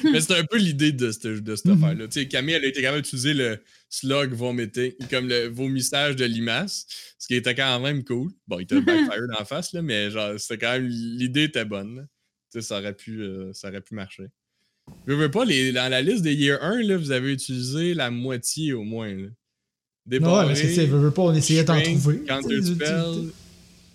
Mais 0.04 0.22
c'est 0.22 0.38
un 0.38 0.46
peu 0.46 0.58
l'idée 0.58 0.92
de 0.92 1.12
cette, 1.12 1.28
de 1.28 1.56
cette 1.56 1.66
Mhm. 1.66 1.84
affaire-là. 1.84 2.08
Tu 2.08 2.22
sais, 2.22 2.28
Camille, 2.28 2.56
elle 2.56 2.64
a 2.66 2.68
été 2.68 2.82
capable 2.82 3.02
d'utiliser 3.02 3.34
le 3.34 3.60
slug 3.90 4.38
comme 4.38 5.28
le 5.28 5.48
vomissage 5.48 6.16
de 6.16 6.26
limace, 6.26 6.86
ce 7.18 7.28
qui 7.28 7.36
était 7.36 7.56
quand 7.56 7.80
même 7.80 8.04
cool. 8.04 8.32
Bon, 8.48 8.60
il 8.60 8.64
était 8.64 8.82
backfire 8.82 9.28
en 9.40 9.46
face, 9.46 9.74
là, 9.74 9.82
mais 9.82 10.10
genre, 10.12 10.40
c'était 10.40 10.58
quand 10.60 10.72
même. 10.74 10.88
L'idée 10.88 11.44
était 11.44 11.66
bonne. 11.66 11.98
là. 11.98 12.02
Tu 12.52 12.62
sais, 12.62 12.68
ça 12.68 12.80
aurait 12.80 12.94
pu, 12.96 13.22
euh, 13.22 13.52
ça 13.54 13.70
aurait 13.70 13.82
pu 13.82 13.96
marcher. 13.96 14.24
Je 15.08 15.14
veux 15.14 15.32
pas, 15.32 15.44
les, 15.46 15.72
dans 15.72 15.90
la 15.90 16.02
liste 16.02 16.24
des 16.24 16.34
Year 16.36 16.62
1, 16.62 16.84
là, 16.84 16.98
vous 16.98 17.12
avez 17.12 17.34
utilisé 17.34 17.94
la 17.94 18.12
moitié 18.12 18.74
au 18.74 18.84
moins. 18.84 19.14
Là. 19.14 19.28
Des 20.06 20.20
Non, 20.20 20.36
ouais, 20.38 20.48
mais 20.48 20.56
c'est, 20.56 20.74
c'est, 20.76 20.86
veux, 20.86 21.00
veux 21.00 21.12
pas, 21.12 21.22
on 21.24 21.34
essayait 21.34 21.64
d'en 21.64 21.82
trouver. 21.82 22.22
Counter 22.26 22.62
spell, 22.62 23.32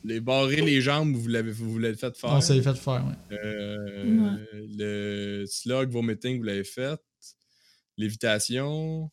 les 0.05 0.21
barrer 0.21 0.63
les 0.63 0.81
jambes, 0.81 1.15
vous 1.15 1.29
l'avez, 1.29 1.51
vous 1.53 1.79
l'avez 1.79 1.97
fait 1.97 2.17
faire. 2.17 2.31
On 2.31 2.41
s'est 2.41 2.63
fait 2.63 2.75
faire, 2.75 3.05
ouais. 3.07 3.37
Euh, 3.37 4.45
Le 4.55 5.45
slug 5.47 5.91
vomiting, 5.91 6.39
vous 6.39 6.45
l'avez 6.45 6.65
fait. 6.65 6.99
Lévitation. 7.97 9.11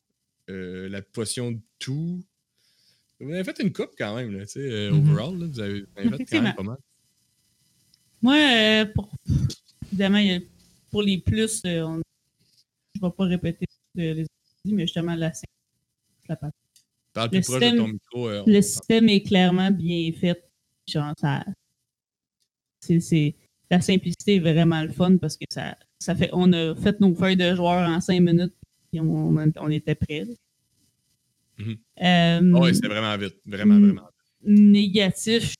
euh, 0.49 0.87
la 0.89 1.01
potion 1.01 1.51
de 1.53 1.59
tout. 1.79 2.23
Vous 3.19 3.31
avez 3.31 3.43
fait 3.43 3.59
une 3.59 3.73
coupe 3.73 3.91
quand 3.97 4.15
même, 4.15 4.31
là, 4.37 4.45
tu 4.45 4.51
sais, 4.53 4.59
euh, 4.59 4.91
Mhm. 4.91 4.99
overall. 5.09 5.39
là, 5.39 5.47
vous 5.47 5.59
avez, 5.59 5.81
vous 5.81 5.87
avez 5.97 6.09
fait 6.17 6.25
quand 6.25 6.41
même 6.43 6.53
pas 6.55 6.61
mal. 6.63 6.77
Moi, 8.21 8.35
euh, 8.35 8.85
pour... 8.93 9.11
évidemment, 9.91 10.39
pour 10.91 11.01
les 11.01 11.17
plus, 11.17 11.61
euh, 11.65 11.81
on- 11.81 12.01
je 12.93 13.01
ne 13.01 13.07
vais 13.07 13.13
pas 13.17 13.23
répéter 13.25 13.65
ce 13.69 13.99
que 13.99 14.01
les 14.13 14.21
autres 14.21 14.29
ont 14.29 14.59
dit, 14.69 14.73
mais 14.75 14.83
justement, 14.83 15.15
la, 15.15 15.31
la 16.29 16.35
partie. 16.35 16.57
Parle 17.15 17.29
plus 17.29 17.37
Le 17.39 17.43
proche 17.43 17.59
de 17.59 17.65
système- 17.65 17.77
ton 17.77 17.87
micro. 17.87 18.27
euh, 18.29 18.43
Le 18.45 18.61
système 18.61 19.09
est 19.09 19.21
clairement 19.21 19.71
bien 19.71 20.11
fait. 20.11 20.43
Genre, 20.87 21.13
ça. 21.19 21.43
La 23.71 23.81
simplicité 23.81 24.35
est 24.35 24.39
vraiment 24.39 24.83
le 24.83 24.89
fun 24.89 25.17
parce 25.17 25.35
que 25.37 25.45
ça, 25.49 25.75
ça 25.99 26.13
fait. 26.15 26.29
On 26.33 26.53
a 26.53 26.75
fait 26.75 26.99
nos 26.99 27.15
feuilles 27.15 27.35
de 27.37 27.55
joueurs 27.55 27.89
en 27.89 27.99
cinq 27.99 28.19
minutes 28.21 28.53
et 28.93 28.99
on, 28.99 29.35
on 29.35 29.69
était 29.71 29.95
prêts. 29.95 30.25
Mhm. 31.57 31.71
Euh, 31.71 31.77
Ah 32.55 32.59
ouais, 32.59 32.73
c'était 32.73 32.87
vraiment 32.89 33.17
vite. 33.17 33.35
Vraiment, 33.45 33.79
vraiment. 33.79 34.07
négatif, 34.43 35.55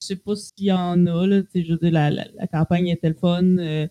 je 0.00 0.06
sais 0.06 0.16
pas 0.16 0.36
s'il 0.36 0.66
y 0.66 0.72
en 0.72 1.06
a. 1.06 1.26
Là, 1.26 1.42
Tu 1.42 1.48
sais, 1.52 1.64
je 1.64 1.72
veux 1.72 1.78
dire, 1.78 1.92
la, 1.92 2.10
la- 2.10 2.28
la 2.34 2.46
campagne 2.46 2.88
était 2.88 3.08
le 3.10 3.14
fun. 3.14 3.42
euh, 3.58 3.86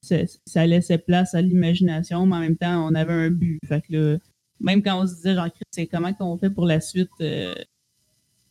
ça, 0.00 0.16
ça 0.46 0.66
laissait 0.66 0.98
place 0.98 1.34
à 1.34 1.42
l'imagination, 1.42 2.24
mais 2.26 2.36
en 2.36 2.40
même 2.40 2.56
temps, 2.56 2.88
on 2.88 2.94
avait 2.94 3.12
un 3.12 3.30
but. 3.30 3.60
Fait 3.66 3.80
que 3.82 3.92
là, 3.92 4.18
même 4.60 4.82
quand 4.82 5.02
on 5.02 5.06
se 5.06 5.14
disait, 5.14 5.34
genre, 5.34 5.48
c'est 5.70 5.86
comment 5.86 6.12
qu'on 6.12 6.36
fait 6.38 6.50
pour 6.50 6.66
la 6.66 6.80
suite, 6.80 7.10
euh, 7.20 7.54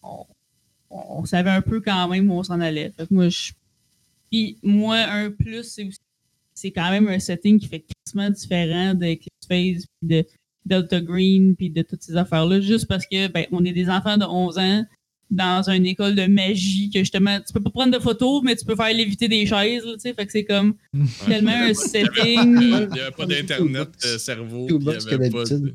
on, 0.04 0.26
on 0.90 1.26
savait 1.26 1.50
un 1.50 1.62
peu 1.62 1.82
quand 1.82 2.08
même 2.08 2.32
où 2.32 2.36
on 2.36 2.44
s'en 2.44 2.60
allait. 2.60 2.92
Fait 2.92 3.08
que 3.08 3.14
moi, 3.14 3.30
je. 3.30 3.52
Puis 4.32 4.58
moi, 4.64 4.98
un 4.98 5.32
plus, 5.32 5.64
c'est. 5.64 5.90
C'est 6.54 6.72
quand 6.72 6.90
même 6.90 7.08
un 7.08 7.20
setting 7.20 7.60
qui 7.60 7.68
fait 7.68 7.86
quasiment 8.06 8.32
différent 8.32 8.96
de 8.96 9.06
Eclipse 9.06 9.48
Phase, 9.48 9.86
puis 9.86 10.08
de 10.10 10.26
Delta 10.66 11.00
Green, 11.00 11.56
puis 11.56 11.70
de 11.70 11.84
toutes 11.84 12.02
ces 12.02 12.16
affaires-là, 12.16 12.62
juste 12.62 12.88
parce 12.88 13.06
que, 13.06 13.28
ben, 13.28 13.46
on 13.52 13.64
est 13.64 13.74
des 13.74 13.92
enfants 13.92 14.18
de 14.18 14.26
11 14.26 14.58
ans 14.58 14.84
dans 15.30 15.70
une 15.70 15.86
école 15.86 16.16
de 16.16 16.26
magie 16.26 16.90
que 16.90 17.00
justement, 17.00 17.40
tu 17.46 17.52
peux 17.54 17.60
pas 17.62 17.70
prendre 17.70 17.94
de 17.98 18.02
photos, 18.02 18.42
mais 18.44 18.56
tu 18.56 18.64
peux 18.66 18.76
faire 18.76 18.94
léviter 18.94 19.28
des 19.28 19.46
chaises, 19.46 19.84
tu 19.84 20.00
sais. 20.00 20.14
Fait 20.14 20.26
que 20.26 20.32
c'est 20.32 20.46
comme 20.46 20.76
tellement 21.26 21.52
un 21.52 21.74
setting. 21.74 22.58
Il 22.62 22.88
n'y 22.94 23.00
avait 23.00 23.12
pas 23.12 23.26
d'internet 23.26 23.90
euh, 24.06 24.18
cerveau. 24.18 24.68
Tout 24.68 24.80
puis 24.80 24.88
il 24.88 24.92
y 24.92 24.94
box 24.94 25.08
avait 25.08 25.28
que 25.30 25.34
pas 25.34 25.44
de- 25.44 25.50
d'habitude. 25.50 25.74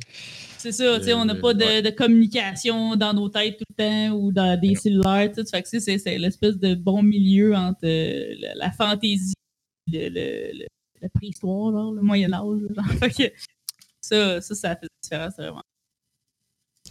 C'est 0.59 0.73
ça, 0.73 0.99
tu 1.01 1.07
sais, 1.07 1.13
on 1.15 1.25
n'a 1.25 1.35
Euh, 1.35 1.41
pas 1.41 1.55
de, 1.55 1.65
ouais. 1.65 1.83
de 1.83 1.91
communication 1.91 2.95
dans 2.95 3.13
nos 3.13 3.29
têtes 3.29 3.59
tout 3.59 3.65
le 3.77 3.85
temps 3.85 4.17
ou 4.17 4.31
dans 4.33 4.59
des 4.61 4.75
cellulaires, 4.77 5.31
tout 5.35 5.45
ça. 5.45 5.57
Fait 5.59 5.63
que 5.65 5.69
c'est- 5.81 6.19
l'espèce 6.19 6.57
de 6.57 6.75
bon 6.77 7.03
milieu 7.03 7.55
entre 7.55 7.81
euh, 7.85 8.35
la, 8.39 8.55
la 8.55 8.71
fantaisie, 8.71 9.35
le, 9.93 10.09
le, 10.09 10.59
le- 10.61 10.67
la 11.03 11.09
préhistoire, 11.09 11.73
genre, 11.73 11.93
le 11.93 12.01
Moyen-Âge. 12.01 12.61
Genre. 12.77 12.87
Fait 13.01 13.11
que 13.11 13.33
ça, 14.01 14.41
ça, 14.41 14.55
ça 14.55 14.77
fait 14.77 14.83
la 14.87 14.89
différence, 15.03 15.35
vraiment. 15.37 15.63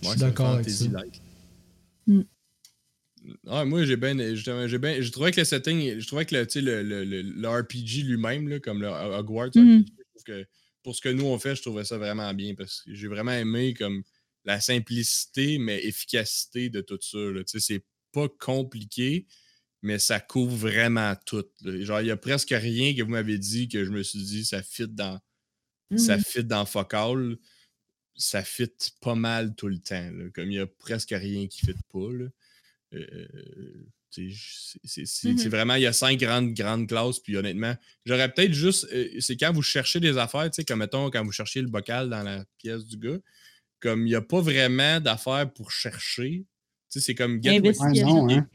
Je 0.03 0.09
suis 0.09 0.19
d'accord 0.19 0.49
avec 0.55 0.69
ça. 0.69 0.85
like. 0.91 1.21
Mm. 3.21 3.33
Ah, 3.47 3.65
moi, 3.65 3.85
j'ai 3.85 3.97
bien. 3.97 4.15
J'ai 4.35 4.77
bien. 4.79 5.01
Je 5.01 5.09
trouvais 5.11 5.31
que 5.31 5.39
le 5.39 5.45
setting. 5.45 5.99
Je 5.99 6.07
trouvais 6.07 6.25
que 6.25 6.35
le, 6.35 6.45
le, 6.61 6.83
le, 6.83 7.03
le, 7.03 7.21
le 7.21 7.47
RPG 7.49 8.03
lui-même, 8.03 8.47
là, 8.49 8.59
comme 8.59 8.81
le 8.81 8.87
Hogwarts 8.87 9.51
Mhm. 9.55 9.81
RPG, 9.81 9.85
je 9.97 10.03
trouve 10.13 10.23
que 10.25 10.45
pour 10.83 10.95
ce 10.95 11.01
que 11.01 11.09
nous 11.09 11.25
on 11.25 11.37
fait, 11.37 11.55
je 11.55 11.61
trouvais 11.61 11.85
ça 11.85 11.97
vraiment 11.97 12.33
bien 12.33 12.55
parce 12.55 12.81
que 12.81 12.93
j'ai 12.93 13.07
vraiment 13.07 13.33
aimé 13.33 13.73
comme 13.75 14.03
la 14.45 14.59
simplicité, 14.59 15.59
mais 15.59 15.83
efficacité 15.85 16.69
de 16.69 16.81
tout 16.81 16.97
ça. 17.01 17.19
là. 17.19 17.43
Tu 17.43 17.59
sais, 17.59 17.75
c'est 17.75 17.85
pas 18.11 18.27
compliqué, 18.39 19.27
mais 19.83 19.99
ça 19.99 20.19
couvre 20.19 20.55
vraiment 20.55 21.15
tout. 21.25 21.45
là. 21.61 21.79
Genre, 21.83 22.01
il 22.01 22.07
y 22.07 22.11
a 22.11 22.17
presque 22.17 22.49
rien 22.49 22.95
que 22.95 23.03
vous 23.03 23.09
m'avez 23.11 23.37
dit 23.37 23.67
que 23.69 23.85
je 23.85 23.91
me 23.91 24.01
suis 24.03 24.23
dit, 24.23 24.43
ça 24.45 24.63
fit 24.63 24.87
dans 24.87 25.19
ça 25.97 26.17
Mhm. 26.17 26.23
fit 26.23 26.43
dans 26.45 26.65
Focal, 26.65 27.35
ça 28.15 28.43
fit 28.43 28.71
pas 29.01 29.13
mal 29.15 29.53
tout 29.55 29.67
le 29.67 29.77
temps. 29.79 30.09
là. 30.11 30.29
Comme 30.33 30.49
il 30.51 30.55
y 30.55 30.59
a 30.59 30.65
presque 30.67 31.11
rien 31.11 31.47
qui 31.47 31.59
fit 31.65 31.75
pas. 31.91 32.11
là. 32.11 32.25
Euh, 32.93 33.25
sais, 34.09 35.05
c'est- 35.05 35.29
Mhm. 35.33 35.47
vraiment, 35.49 35.75
il 35.75 35.83
y 35.83 35.85
a 35.85 35.93
cinq 35.93 36.19
grandes, 36.19 36.53
grandes 36.53 36.87
classes, 36.87 37.19
puis 37.19 37.37
honnêtement, 37.37 37.75
j'aurais 38.05 38.31
peut-être 38.33 38.51
juste, 38.53 38.85
euh, 38.91 39.07
c'est 39.19 39.37
quand 39.37 39.53
vous 39.53 39.61
cherchez 39.61 39.99
des 40.01 40.17
affaires, 40.17 40.49
tu 40.51 40.55
sais, 40.57 40.65
comme 40.65 40.79
mettons, 40.79 41.09
quand 41.09 41.23
vous 41.23 41.31
cherchez 41.31 41.61
le 41.61 41.67
bocal 41.69 42.09
dans 42.09 42.21
la 42.23 42.43
pièce 42.57 42.85
du 42.85 42.97
gars, 42.97 43.19
comme 43.79 44.01
il 44.05 44.09
n'y 44.09 44.15
a 44.15 44.21
pas 44.21 44.41
vraiment 44.41 44.99
d'affaires 44.99 45.51
pour 45.53 45.71
chercher. 45.71 46.45
Tu 46.91 46.99
sais, 46.99 47.05
c'est 47.05 47.15
comme 47.15 47.41
get 47.41 47.61
what, 47.61 47.71
Ouais, 47.79 48.01
non, 48.03 48.29
hein. 48.29 48.47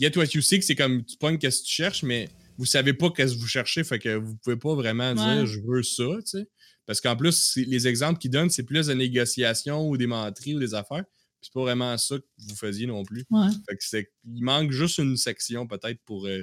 get 0.00 0.16
what 0.18 0.26
you 0.34 0.40
seek, 0.42 0.64
c'est 0.64 0.74
comme 0.74 1.04
tu 1.04 1.16
pognes 1.16 1.38
qu'est-ce 1.38 1.60
que 1.62 1.66
tu 1.68 1.72
cherches, 1.74 2.02
mais 2.02 2.28
vous 2.58 2.66
savez 2.66 2.92
pas 2.92 3.10
qu'est-ce 3.10 3.34
que 3.34 3.38
vous 3.40 3.46
cherchez, 3.46 3.84
fait 3.84 4.00
que 4.00 4.16
vous 4.16 4.34
pouvez 4.36 4.56
pas 4.56 4.74
vraiment 4.74 5.10
Ouais. 5.12 5.14
dire 5.14 5.46
je 5.46 5.60
veux 5.60 5.82
ça, 5.84 6.04
tu 6.24 6.38
sais. 6.38 6.48
Parce 6.86 7.00
qu'en 7.00 7.16
plus, 7.16 7.56
les 7.56 7.86
exemples 7.88 8.18
qu'ils 8.18 8.30
donnent, 8.32 8.50
c'est 8.50 8.64
plus 8.64 8.88
de 8.88 8.94
négociation 8.94 9.88
ou 9.88 9.96
des 9.96 10.06
menteries 10.08 10.54
ou 10.56 10.58
des 10.58 10.74
affaires. 10.74 11.04
C'est 11.44 11.52
pas 11.52 11.60
vraiment 11.60 11.96
ça 11.98 12.16
que 12.18 12.24
vous 12.38 12.56
faisiez 12.56 12.86
non 12.86 13.04
plus. 13.04 13.24
Ouais. 13.28 13.48
Fait 13.68 13.76
que 13.76 13.84
c'est, 13.84 14.10
il 14.24 14.42
manque 14.42 14.70
juste 14.72 14.96
une 14.96 15.18
section 15.18 15.66
peut-être 15.66 16.00
pour 16.06 16.26
euh, 16.26 16.42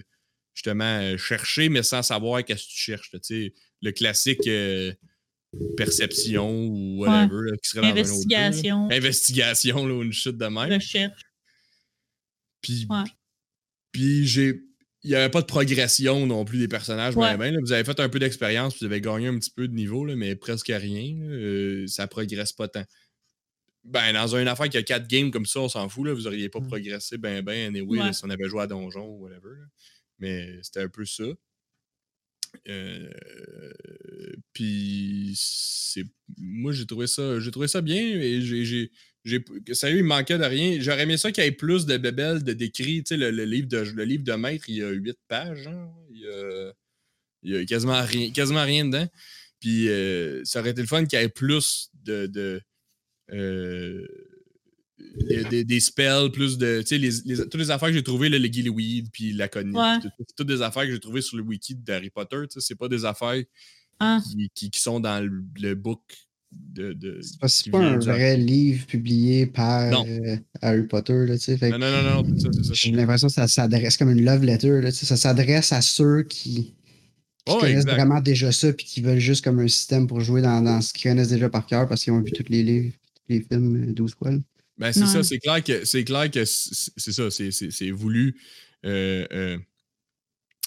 justement 0.53 0.99
euh, 1.01 1.17
chercher, 1.17 1.69
mais 1.69 1.81
sans 1.81 2.03
savoir 2.03 2.45
qu'est-ce 2.45 2.65
que 2.65 2.69
tu 2.69 2.77
cherches. 2.77 3.11
là, 3.11 3.19
tu 3.19 3.25
sais. 3.47 3.53
le 3.81 3.91
classique 3.93 4.45
euh, 4.45 4.93
perception 5.75 6.67
ou 6.67 6.99
whatever, 6.99 7.49
là, 7.49 7.57
qui 7.57 7.69
serait 7.69 7.81
dans 7.81 7.87
un 7.87 7.91
autre 7.91 7.97
jeu, 7.97 8.29
là. 8.29 8.45
Investigation, 8.45 8.89
Investigation, 8.91 9.87
là, 9.87 9.93
ou 9.95 10.03
une 10.03 10.13
chute 10.13 10.37
de 10.37 10.45
même. 10.45 10.71
recherche. 10.71 11.21
Puis, 12.61 12.85
Ouais. 12.87 13.03
puis 13.91 14.27
j'ai. 14.27 14.61
Il 15.03 15.09
n'y 15.09 15.15
avait 15.15 15.31
pas 15.31 15.41
de 15.41 15.47
progression 15.47 16.27
non 16.27 16.45
plus 16.45 16.59
des 16.59 16.67
personnages. 16.67 17.15
Ben, 17.15 17.35
ben, 17.35 17.51
là. 17.55 17.59
vous 17.59 17.71
avez 17.71 17.83
fait 17.83 17.99
un 17.99 18.07
peu 18.07 18.19
d'expérience, 18.19 18.75
puis 18.75 18.85
vous 18.85 18.91
avez 18.91 19.01
gagné 19.01 19.29
un 19.29 19.39
petit 19.39 19.49
peu 19.49 19.67
de 19.67 19.73
niveau, 19.73 20.05
là, 20.05 20.15
mais 20.15 20.35
presque 20.35 20.67
rien. 20.67 21.17
ça 21.87 22.05
progresse 22.05 22.53
pas 22.53 22.67
tant. 22.67 22.85
Ben, 23.83 24.13
dans 24.13 24.35
une 24.35 24.47
affaire 24.47 24.69
qui 24.69 24.77
a 24.77 24.83
4 24.83 25.07
games 25.07 25.31
comme 25.31 25.45
ça, 25.47 25.59
on 25.61 25.69
s'en 25.69 25.89
fout. 25.89 26.05
Là, 26.07 26.13
vous 26.13 26.21
n'auriez 26.23 26.49
pas 26.49 26.59
Mm. 26.59 26.67
progressé 26.67 27.17
ben 27.17 27.41
ben 27.43 27.67
anyway, 27.75 27.99
Ouais. 27.99 28.05
là, 28.05 28.13
si 28.13 28.23
on 28.25 28.29
avait 28.29 28.47
joué 28.47 28.61
à 28.61 28.67
Donjon 28.67 29.05
ou 29.07 29.23
whatever. 29.23 29.49
là. 29.59 29.65
Mais 30.19 30.59
c'était 30.63 30.81
un 30.81 30.89
peu 30.89 31.05
ça. 31.05 31.23
Euh, 32.67 33.09
puis 34.53 35.33
c'est 35.37 36.03
moi 36.37 36.73
j'ai 36.73 36.85
trouvé 36.85 37.07
ça 37.07 37.39
j'ai 37.39 37.49
trouvé 37.49 37.69
ça 37.69 37.79
bien 37.79 38.01
et 38.01 38.41
j'ai 38.41 38.91
sérieux 39.71 39.99
il 39.99 40.03
manquait 40.03 40.37
de 40.37 40.43
rien 40.43 40.77
j'aurais 40.81 41.03
aimé 41.03 41.15
ça 41.15 41.31
qu'il 41.31 41.45
y 41.45 41.47
ait 41.47 41.51
plus 41.53 41.85
de 41.85 41.95
bébelles 41.95 42.43
de 42.43 42.51
décrits 42.51 43.03
tu 43.03 43.15
sais 43.15 43.17
le, 43.17 43.31
le 43.31 43.45
livre 43.45 43.69
de 43.69 43.77
le 43.77 44.03
livre 44.03 44.23
de 44.25 44.33
maître 44.33 44.65
il 44.67 44.75
y 44.75 44.83
a 44.83 44.89
8 44.89 45.17
pages 45.29 45.67
hein. 45.67 45.89
il, 46.11 46.19
y 46.19 46.27
a, 46.27 46.73
il 47.43 47.51
y 47.53 47.57
a 47.57 47.65
quasiment 47.65 48.03
rien 48.03 48.31
quasiment 48.31 48.63
rien 48.63 48.83
dedans 48.85 49.07
puis 49.61 49.87
euh, 49.87 50.41
ça 50.43 50.59
aurait 50.59 50.71
été 50.71 50.81
le 50.81 50.87
fun 50.87 51.05
qu'il 51.05 51.19
y 51.19 51.21
ait 51.23 51.29
plus 51.29 51.89
de, 52.03 52.25
de 52.27 52.61
euh, 53.31 54.05
des, 55.27 55.43
des- 55.45 55.63
des 55.63 55.79
spells, 55.79 56.29
plus 56.31 56.57
de. 56.57 56.81
Tu 56.81 56.87
sais, 56.87 56.97
les, 56.97 57.09
les- 57.25 57.37
toutes 57.37 57.55
les 57.55 57.71
affaires 57.71 57.89
que 57.89 57.95
j'ai 57.95 58.03
trouvées, 58.03 58.29
là, 58.29 58.37
le 58.39 58.47
Gillyweed, 58.47 59.09
puis 59.11 59.33
la 59.33 59.47
Connie, 59.47 59.75
Ouais. 59.75 59.97
toutes 60.37 60.47
des 60.47 60.61
affaires 60.61 60.83
que 60.83 60.91
j'ai 60.91 60.99
trouvées 60.99 61.21
sur 61.21 61.37
le 61.37 61.43
wiki 61.43 61.75
d'Harry 61.75 62.09
Potter, 62.09 62.37
tu 62.49 62.59
sais, 62.59 62.59
c'est 62.67 62.75
pas 62.75 62.87
des 62.87 63.03
affaires 63.05 63.41
Ah. 63.99 64.19
qui, 64.23 64.49
qui- 64.53 64.69
qui 64.71 64.79
sont 64.81 64.99
dans 64.99 65.23
le, 65.23 65.43
le 65.59 65.75
book 65.75 66.01
de. 66.51 66.93
de 66.93 67.19
C'est 67.47 67.71
pas, 67.71 67.79
un 67.79 67.97
vrai 67.97 68.37
livre 68.37 68.85
publié 68.85 69.47
par 69.47 70.05
euh, 70.05 70.35
Harry 70.61 70.83
Potter, 70.87 71.25
là, 71.25 71.37
tu 71.37 71.45
sais. 71.45 71.57
fait 71.57 71.71
que 71.71 71.77
Non, 71.77 71.89
non, 71.91 72.03
non, 72.03 72.23
non, 72.23 72.35
c'est 72.37 72.41
ça, 72.43 72.49
c'est 72.53 72.63
ça. 72.65 72.73
J'ai 72.73 72.91
l'impression 72.91 73.27
que 73.27 73.33
ça 73.33 73.47
s'adresse 73.47 73.97
comme 73.97 74.11
une 74.11 74.23
love 74.23 74.43
letter, 74.43 74.81
là, 74.81 74.91
tu 74.91 74.97
sais, 74.99 75.05
ça 75.05 75.17
s'adresse 75.17 75.71
à 75.73 75.81
ceux 75.81 76.23
qui, 76.23 76.75
qui 77.45 77.53
Ouais, 77.53 77.59
connaissent 77.59 77.75
exact. 77.85 77.93
vraiment 77.95 78.21
déjà 78.21 78.51
ça 78.51 78.71
puis 78.71 78.85
qui 78.85 79.01
veulent 79.01 79.17
juste 79.19 79.43
comme 79.43 79.59
un 79.59 79.67
système 79.67 80.05
pour 80.07 80.19
jouer 80.21 80.41
dans, 80.43 80.61
dans 80.61 80.79
ce 80.81 80.93
qu'ils 80.93 81.09
connaissent 81.09 81.29
déjà 81.29 81.49
par 81.49 81.65
cœur 81.65 81.87
parce 81.87 82.03
qu'ils 82.03 82.13
ont 82.13 82.21
vu 82.21 82.31
tous 82.31 82.45
les 82.49 82.61
livres, 82.63 82.93
les 83.31 83.41
films 83.41 83.89
euh, 83.89 83.93
12 83.93 84.15
fois. 84.15 84.31
là. 84.31 84.37
Ben, 84.77 84.91
c'est 84.93 85.05
ça, 85.05 85.21
c'est 85.23 85.37
clair 85.39 85.63
que 85.63 85.85
c'est 85.85 86.03
clair 86.03 86.31
que 86.31 86.43
c'est 86.45 87.11
ça, 87.11 87.29
c'est- 87.29 87.51
c'est 87.51 87.69
c'est 87.71 87.91
voulu. 87.91 88.35
euh, 88.85 89.27
euh, 89.31 89.57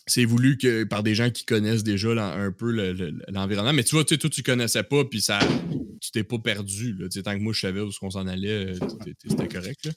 c'est 0.07 0.24
voulu 0.27 0.59
que 0.59 0.85
par 0.85 1.03
des 1.03 1.14
gens 1.14 1.31
qui 1.31 1.44
connaissent 1.46 1.83
déjà 1.83 2.11
un 2.35 2.53
peu 2.53 2.70
le- 2.70 2.92
le- 2.92 3.22
l'environnement. 3.29 3.72
Mais 3.72 3.83
tu 3.85 3.94
vois, 3.94 4.05
tu 4.05 4.14
sais, 4.14 4.18
toi, 4.18 4.29
tu 4.31 4.42
connaissais 4.42 4.83
pas, 4.85 5.05
puis 5.05 5.20
ça. 5.22 5.38
Tu 6.00 6.11
t'es 6.12 6.22
pas 6.22 6.38
perdu. 6.38 6.92
Là. 6.92 7.09
Tu 7.09 7.18
sais, 7.18 7.22
Tant 7.22 7.35
que 7.37 7.42
moi, 7.42 7.53
je 7.55 7.61
savais 7.61 7.81
où 7.81 7.90
on 8.03 8.11
s'en 8.11 8.27
allait, 8.27 8.74
euh, 8.77 8.79
c'était 9.27 9.48
correct. 9.48 9.87
là. 9.87 9.92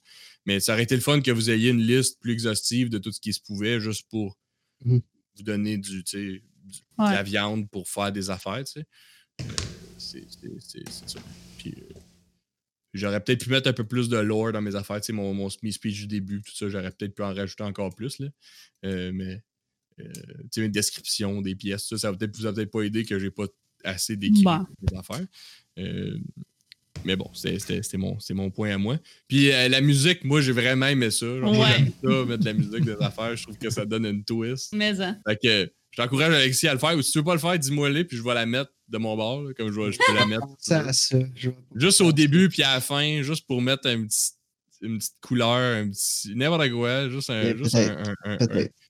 Mais 0.45 0.59
ça 0.61 0.73
aurait 0.73 0.83
été 0.83 0.95
le 0.95 1.01
fun 1.01 1.19
que 1.21 1.29
vous 1.31 1.49
ayez 1.51 1.69
une 1.71 1.81
liste 1.85 2.19
plus 2.21 2.31
exhaustive 2.31 2.89
de 2.89 2.97
tout 2.99 3.11
ce 3.11 3.19
qui 3.19 3.33
se 3.33 3.41
pouvait, 3.41 3.79
juste 3.81 4.07
pour 4.09 4.37
Mhm. 4.85 5.01
vous 5.35 5.43
donner 5.43 5.77
du, 5.77 6.03
tu 6.05 6.17
sais, 6.17 6.41
du- 6.63 6.79
de 6.79 7.03
la 7.03 7.21
viande 7.23 7.69
pour 7.69 7.87
faire 7.89 8.11
des 8.13 8.29
affaires. 8.29 8.63
tu 8.63 8.79
sais. 8.79 8.85
Euh, 9.41 9.45
c'est 10.59 10.87
ça. 10.89 11.19
Puis, 11.57 11.73
euh, 11.77 11.96
J'aurais 12.97 13.23
peut-être 13.23 13.43
pu 13.43 13.49
mettre 13.49 13.69
un 13.69 13.73
peu 13.73 13.85
plus 13.85 14.09
de 14.09 14.17
lore 14.17 14.51
dans 14.51 14.61
mes 14.61 14.75
affaires, 14.75 14.99
tu 15.01 15.07
sais, 15.07 15.13
mon, 15.13 15.33
mon 15.33 15.49
mes 15.63 15.71
speech 15.71 16.01
du 16.01 16.07
début, 16.07 16.41
tout 16.41 16.55
ça, 16.55 16.69
j'aurais 16.69 16.91
peut-être 16.91 17.15
pu 17.15 17.23
en 17.23 17.33
rajouter 17.33 17.63
encore 17.63 17.93
plus, 17.95 18.19
là. 18.19 18.27
Euh, 18.85 19.11
mais, 19.13 19.41
euh, 19.99 20.03
tu 20.13 20.47
sais, 20.51 20.65
une 20.65 20.71
description 20.71 21.41
des 21.41 21.55
pièces, 21.55 21.87
ça, 21.87 21.97
ça 21.97 22.11
va 22.11 22.17
peut-être 22.17 22.35
vous 22.37 22.45
a 22.45 22.53
peut-être 22.53 22.71
pas 22.71 22.81
aidé 22.81 23.05
que 23.05 23.19
j'ai 23.19 23.31
pas 23.31 23.45
assez 23.83 24.17
décrit 24.17 24.43
Bon. 24.43 24.65
mes 24.91 24.97
affaires. 24.97 25.25
Euh, 25.79 26.17
mais 27.05 27.15
bon, 27.15 27.29
c'était 27.33 27.81
mon, 27.97 28.19
c'est 28.19 28.33
mon 28.33 28.49
point 28.49 28.71
à 28.73 28.77
moi. 28.77 28.97
Puis 29.27 29.51
euh, 29.51 29.67
la 29.69 29.81
musique, 29.81 30.23
moi, 30.23 30.41
j'ai 30.41 30.51
vraiment 30.51 30.87
aimé 30.87 31.11
ça. 31.11 31.25
Genre, 31.25 31.51
Ouais. 31.57 31.67
j'aime 31.77 31.91
ça, 32.03 32.25
mettre 32.25 32.39
de 32.43 32.45
la 32.45 32.53
musique 32.53 32.85
des 32.85 32.95
affaires. 33.01 33.35
Je 33.35 33.43
trouve 33.43 33.57
que 33.57 33.69
ça 33.69 33.85
donne 33.85 34.05
une 34.05 34.23
twist. 34.23 34.73
Mais 34.73 34.99
hein. 35.01 35.17
Fait 35.27 35.37
que 35.41 35.71
je 35.91 36.01
t'encourage, 36.01 36.33
Alexis, 36.33 36.67
à 36.67 36.73
le 36.73 36.79
faire. 36.79 36.95
Ou 36.97 37.01
si 37.01 37.11
tu 37.11 37.17
veux 37.19 37.23
pas 37.23 37.33
le 37.33 37.39
faire, 37.39 37.57
dis-moi-les, 37.57 38.03
puis 38.03 38.17
je 38.17 38.23
vais 38.23 38.33
la 38.33 38.45
mettre 38.45 38.71
de 38.89 38.97
mon 38.97 39.15
bord, 39.15 39.43
là, 39.43 39.53
comme 39.53 39.71
je, 39.71 39.79
vais, 39.79 39.91
je 39.91 39.97
peux 39.97 40.13
la 40.15 40.25
mettre. 40.27 40.47
Ça, 40.59 40.91
ça. 40.93 41.17
je 41.35 41.49
vois. 41.49 41.59
Juste 41.75 42.01
au 42.01 42.11
début, 42.11 42.49
puis 42.49 42.63
à 42.63 42.75
la 42.75 42.81
fin, 42.81 43.21
juste 43.21 43.45
pour 43.47 43.61
mettre 43.61 43.87
un 43.87 44.03
petit- 44.05 44.31
une 44.81 44.99
petite 44.99 45.15
couleur, 45.21 45.77
un 45.77 45.89
petit. 45.89 46.33
N'importe 46.35 46.69
quoi, 46.71 47.09
juste 47.09 47.29
un. 47.31 47.55
Juste 47.57 47.73
un- 47.75 48.03
un-. 48.25 48.37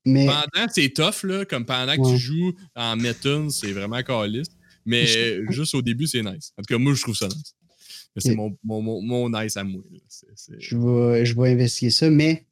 Mais 0.05 0.25
pendant, 0.25 0.67
c'est 0.73 0.89
tough, 0.93 1.23
là, 1.23 1.45
comme 1.45 1.65
pendant 1.65 1.95
que 1.95 2.11
tu 2.11 2.17
joues 2.17 2.53
en 2.75 2.95
Mettons, 2.97 3.49
c'est 3.49 3.71
vraiment 3.71 4.01
caliste. 4.03 4.51
Mais 4.85 5.41
juste 5.51 5.75
au 5.75 5.81
début, 5.81 6.07
c'est 6.07 6.21
nice. 6.23 6.51
En 6.57 6.61
tout 6.61 6.73
cas, 6.73 6.77
moi, 6.77 6.93
je 6.93 7.01
trouve 7.01 7.15
ça 7.15 7.27
nice. 7.27 7.53
Mais 8.17 8.21
c'est 8.31 8.35
mon, 8.35 8.57
mon, 8.63 8.81
mon, 8.81 9.01
mon 9.01 9.29
nice 9.41 9.55
à 9.57 9.63
moi. 9.63 9.81
je 10.59 10.75
vais, 10.77 11.25
je 11.25 11.39
vais 11.39 11.51
investiguer 11.51 11.91
ça, 11.91 12.09
mais 12.09 12.45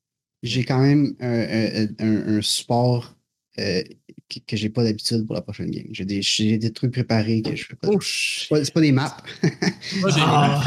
j'ai 0.44 0.64
quand 0.64 0.80
même 0.82 1.16
un, 1.20 1.28
un- 1.28 1.88
un- 2.00 2.38
un 2.38 2.42
support 2.42 3.16
euh, 3.60 3.82
que, 4.30 4.40
que 4.46 4.56
j'ai 4.58 4.70
pas 4.70 4.84
d'habitude 4.84 5.26
pour 5.26 5.34
la 5.36 5.42
prochaine 5.42 5.72
game. 5.72 5.88
J'ai 5.92 6.06
des, 6.06 6.22
j'ai 6.22 6.58
des 6.58 6.72
trucs 6.72 6.92
préparés 6.92 7.42
que 7.42 7.56
je 7.56 7.66
fais 7.66 7.76
pas. 7.76 7.88
Oh, 7.92 8.00
C'est 8.02 8.48
pas, 8.50 8.60
pas 8.74 8.82
des 8.82 8.92
maps. 8.92 9.18
Moi, 10.02 10.10
j'ai- 10.12 10.20
Ah. 10.22 10.64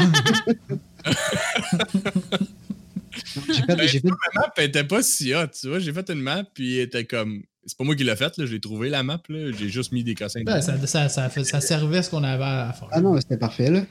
J'ai 3.15 3.61
fait, 3.61 3.75
Ben, 3.75 3.87
fait- 3.87 4.03
La 4.03 4.11
map 4.41 4.53
elle 4.57 4.65
était 4.65 4.83
pas 4.83 5.03
si 5.03 5.33
hot, 5.33 5.47
tu 5.59 5.67
vois. 5.69 5.79
J'ai 5.79 5.93
fait 5.93 6.09
une 6.09 6.21
map, 6.21 6.43
puis 6.53 6.77
elle 6.77 6.83
était 6.85 7.05
comme. 7.05 7.43
C'est 7.65 7.77
pas 7.77 7.83
moi 7.83 7.95
qui 7.95 8.03
l'ai 8.03 8.15
faite, 8.15 8.37
là. 8.37 8.45
J'ai 8.45 8.59
trouvé 8.59 8.89
la 8.89 9.03
map, 9.03 9.21
là. 9.29 9.51
J'ai 9.57 9.69
juste 9.69 9.91
mis 9.91 10.03
des 10.03 10.15
cossins. 10.15 10.41
Ben, 10.43 10.61
ça, 10.61 10.77
ça, 10.87 11.09
ça, 11.09 11.29
fait- 11.29 11.43
ça 11.43 11.61
servait 11.61 12.01
ce 12.01 12.09
qu'on 12.09 12.23
avait 12.23 12.43
à 12.43 12.73
faire. 12.77 12.87
Ah 12.91 13.01
non, 13.01 13.19
c'était 13.19 13.37
parfait, 13.37 13.69
là. 13.69 13.83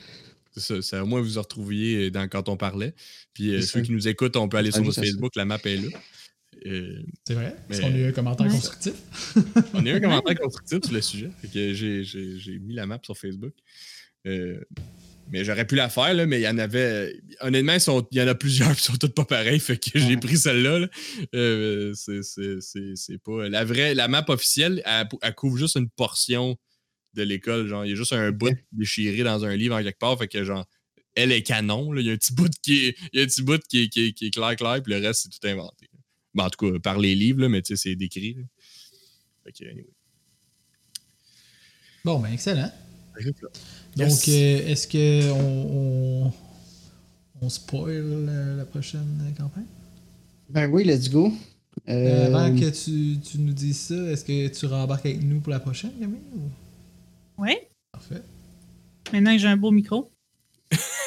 C'est 0.59 0.83
ça, 0.83 1.01
à 1.01 1.05
moins 1.05 1.21
vous 1.21 1.39
en 1.39 1.43
retrouviez 1.43 2.11
dans, 2.11 2.29
quand 2.29 2.49
on 2.49 2.57
parlait. 2.57 2.95
Puis 3.35 3.51
euh, 3.55 3.61
ceux 3.61 3.67
ça. 3.67 3.81
qui 3.83 3.93
nous 3.93 4.09
écoutent, 4.09 4.37
on 4.37 4.49
peut 4.49 4.57
aller 4.57 4.71
sur 4.73 4.83
notre. 4.83 5.01
Facebook, 5.01 5.35
la 5.37 5.45
map 5.45 5.59
est 5.65 5.77
là. 5.77 5.89
Euh, 6.67 7.03
C'est 7.27 7.35
vrai? 7.35 7.55
Parce 7.69 7.81
qu'on 7.81 7.87
a 7.95 7.97
eu 7.97 8.09
un 8.09 8.13
commentaire 8.13 8.47
Ouais. 8.47 8.53
constructif. 8.53 8.95
on 9.75 9.87
a 9.87 9.89
eu 9.89 9.93
un 9.97 10.01
commentaire 10.01 10.39
constructif 10.39 10.79
sur 10.85 10.93
le 10.95 11.01
sujet. 11.01 11.31
J'ai, 11.55 11.75
j'ai- 11.75 12.05
j'ai 12.39 12.59
mis 12.59 12.75
la 12.75 12.87
map 12.87 12.99
sur 13.05 13.17
Facebook. 13.17 13.53
Euh, 14.27 14.61
mais 15.31 15.45
j'aurais 15.45 15.67
pu 15.67 15.77
la 15.77 15.89
faire, 15.89 16.15
là, 16.15 16.27
mais 16.27 16.41
il 16.41 16.43
y 16.45 16.49
en 16.49 16.59
avait. 16.59 17.21
Honnêtement, 17.43 17.75
il 18.11 18.19
y 18.19 18.23
en 18.23 18.27
a 18.27 18.35
plusieurs 18.35 18.75
qui 18.77 18.83
sont 18.83 18.97
toutes 18.97 19.15
pas 19.15 19.25
pareilles. 19.27 19.61
Fait 19.61 19.77
que 19.79 19.99
j'ai 19.99 20.17
pris 20.17 20.37
celle-là. 20.37 20.81
là. 20.81 20.89
Euh, 21.35 21.93
c'est, 21.95 22.23
c'est- 22.23 22.61
c'est- 22.61 22.97
c'est 22.97 23.19
pas. 23.23 23.49
La 23.49 23.65
vraie. 23.65 23.95
La 23.95 24.09
map 24.09 24.25
officielle, 24.29 24.83
elle, 24.85 25.07
elle 25.23 25.35
couvre 25.35 25.59
juste 25.59 25.77
une 25.77 25.89
portion 25.91 26.57
de 27.15 27.23
l'école. 27.23 27.67
Genre, 27.69 27.85
il 27.85 27.91
y 27.91 27.93
a 27.93 27.97
juste 27.97 28.13
un 28.13 28.31
bout 28.33 28.57
déchiré 28.73 29.23
dans 29.23 29.45
un 29.45 29.55
livre 29.57 29.77
en 29.77 29.83
quelque 29.83 29.99
part. 29.99 30.19
Fait 30.19 30.29
que 30.29 30.45
genre. 30.45 30.67
Elle 31.15 31.33
est 31.33 31.43
canon. 31.43 31.91
là. 31.91 32.01
Il 32.01 32.07
y 32.07 32.11
a 32.11 32.13
un 32.13 32.17
petit 32.17 32.33
bout 32.33 32.49
qui 32.63 32.87
est, 32.87 32.97
il 33.13 33.19
y 33.19 33.21
a 33.21 33.25
un 33.25 33.27
petit 33.27 33.43
bout 33.43 33.61
qui 33.69 33.83
est, 33.83 33.89
qui 33.89 34.07
est- 34.07 34.13
qui 34.13 34.27
est 34.27 34.31
clair, 34.31 34.55
clair, 34.55 34.81
puis 34.83 34.93
le 34.93 35.01
reste, 35.05 35.23
c'est 35.25 35.29
tout 35.31 35.49
inventé. 35.49 35.89
Ben, 36.33 36.45
en 36.45 36.51
tout 36.51 36.71
cas, 36.73 36.79
par 36.79 36.99
les 37.01 37.17
livres, 37.17 37.41
là, 37.41 37.49
mais 37.49 37.61
tu 37.61 37.75
sais, 37.77 37.83
c'est 37.91 37.97
décrit. 37.97 38.35
là. 38.35 38.43
Fait 39.45 39.53
que, 39.53 39.65
anyway. 39.69 39.89
Bon, 42.05 42.21
ben, 42.21 42.33
excellent. 42.33 42.71
Yes. 43.21 43.33
Donc, 43.97 44.29
euh, 44.29 44.69
est-ce 44.69 44.87
que 44.87 45.31
on, 45.33 46.27
on, 46.29 46.33
on 47.41 47.49
spoil 47.49 48.25
la, 48.27 48.55
la 48.57 48.65
prochaine 48.65 49.35
campagne? 49.37 49.67
Ben 50.49 50.71
oui, 50.71 50.85
let's 50.85 51.11
go. 51.11 51.33
Euh, 51.89 51.93
Euh, 51.93 52.27
avant 52.35 52.55
que 52.57 52.71
tu, 52.71 53.19
tu 53.21 53.39
nous 53.39 53.53
dises 53.53 53.79
ça, 53.81 53.95
est-ce 54.13 54.25
que 54.25 54.49
tu 54.57 54.67
rembarques 54.67 55.07
avec 55.07 55.23
nous 55.23 55.41
pour 55.41 55.51
la 55.51 55.59
prochaine, 55.61 55.93
Camille? 55.99 56.21
ou- 56.35 56.51
Ouais. 57.39 57.69
Parfait. 57.93 58.23
Maintenant 59.13 59.33
que 59.33 59.39
j'ai 59.39 59.49
un 59.49 59.57
beau 59.57 59.71
micro. 59.71 60.11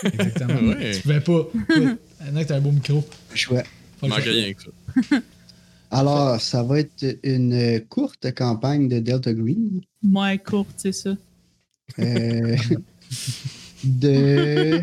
Exactement. 0.04 0.60
Ouais. 0.76 0.96
Tu 0.96 1.02
pouvais 1.02 1.22
pas. 1.22 1.48
Maintenant 2.22 2.42
que 2.42 2.48
t'as 2.48 2.58
un 2.58 2.62
beau 2.62 2.72
micro. 2.72 3.08
chouette. 3.34 3.66
manque 4.02 4.20
rien 4.24 4.54
que 4.54 4.64
ça. 4.64 5.18
Alors, 5.92 6.40
ça 6.40 6.64
va 6.64 6.80
être 6.80 7.06
une 7.24 7.82
courte 7.90 8.34
campagne 8.34 8.88
de 8.88 9.00
Delta 9.00 9.34
Green. 9.34 9.82
Moi, 10.02 10.38
courte, 10.38 10.74
c'est 10.78 10.94
ça. 10.94 11.16
Euh, 12.00 12.56
de. 13.84 14.82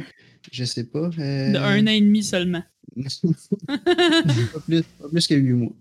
Je 0.52 0.64
sais 0.64 0.84
pas. 0.84 1.11
euh, 1.18 1.52
De 1.52 1.56
un 1.56 1.82
an 1.87 1.90
et 1.90 2.00
demi 2.00 2.22
seulement. 2.22 2.62
pas, 2.96 4.61
plus, 4.66 4.82
pas 4.82 5.08
plus 5.11 5.26
que 5.26 5.34
8 5.34 5.52
mois. 5.54 5.72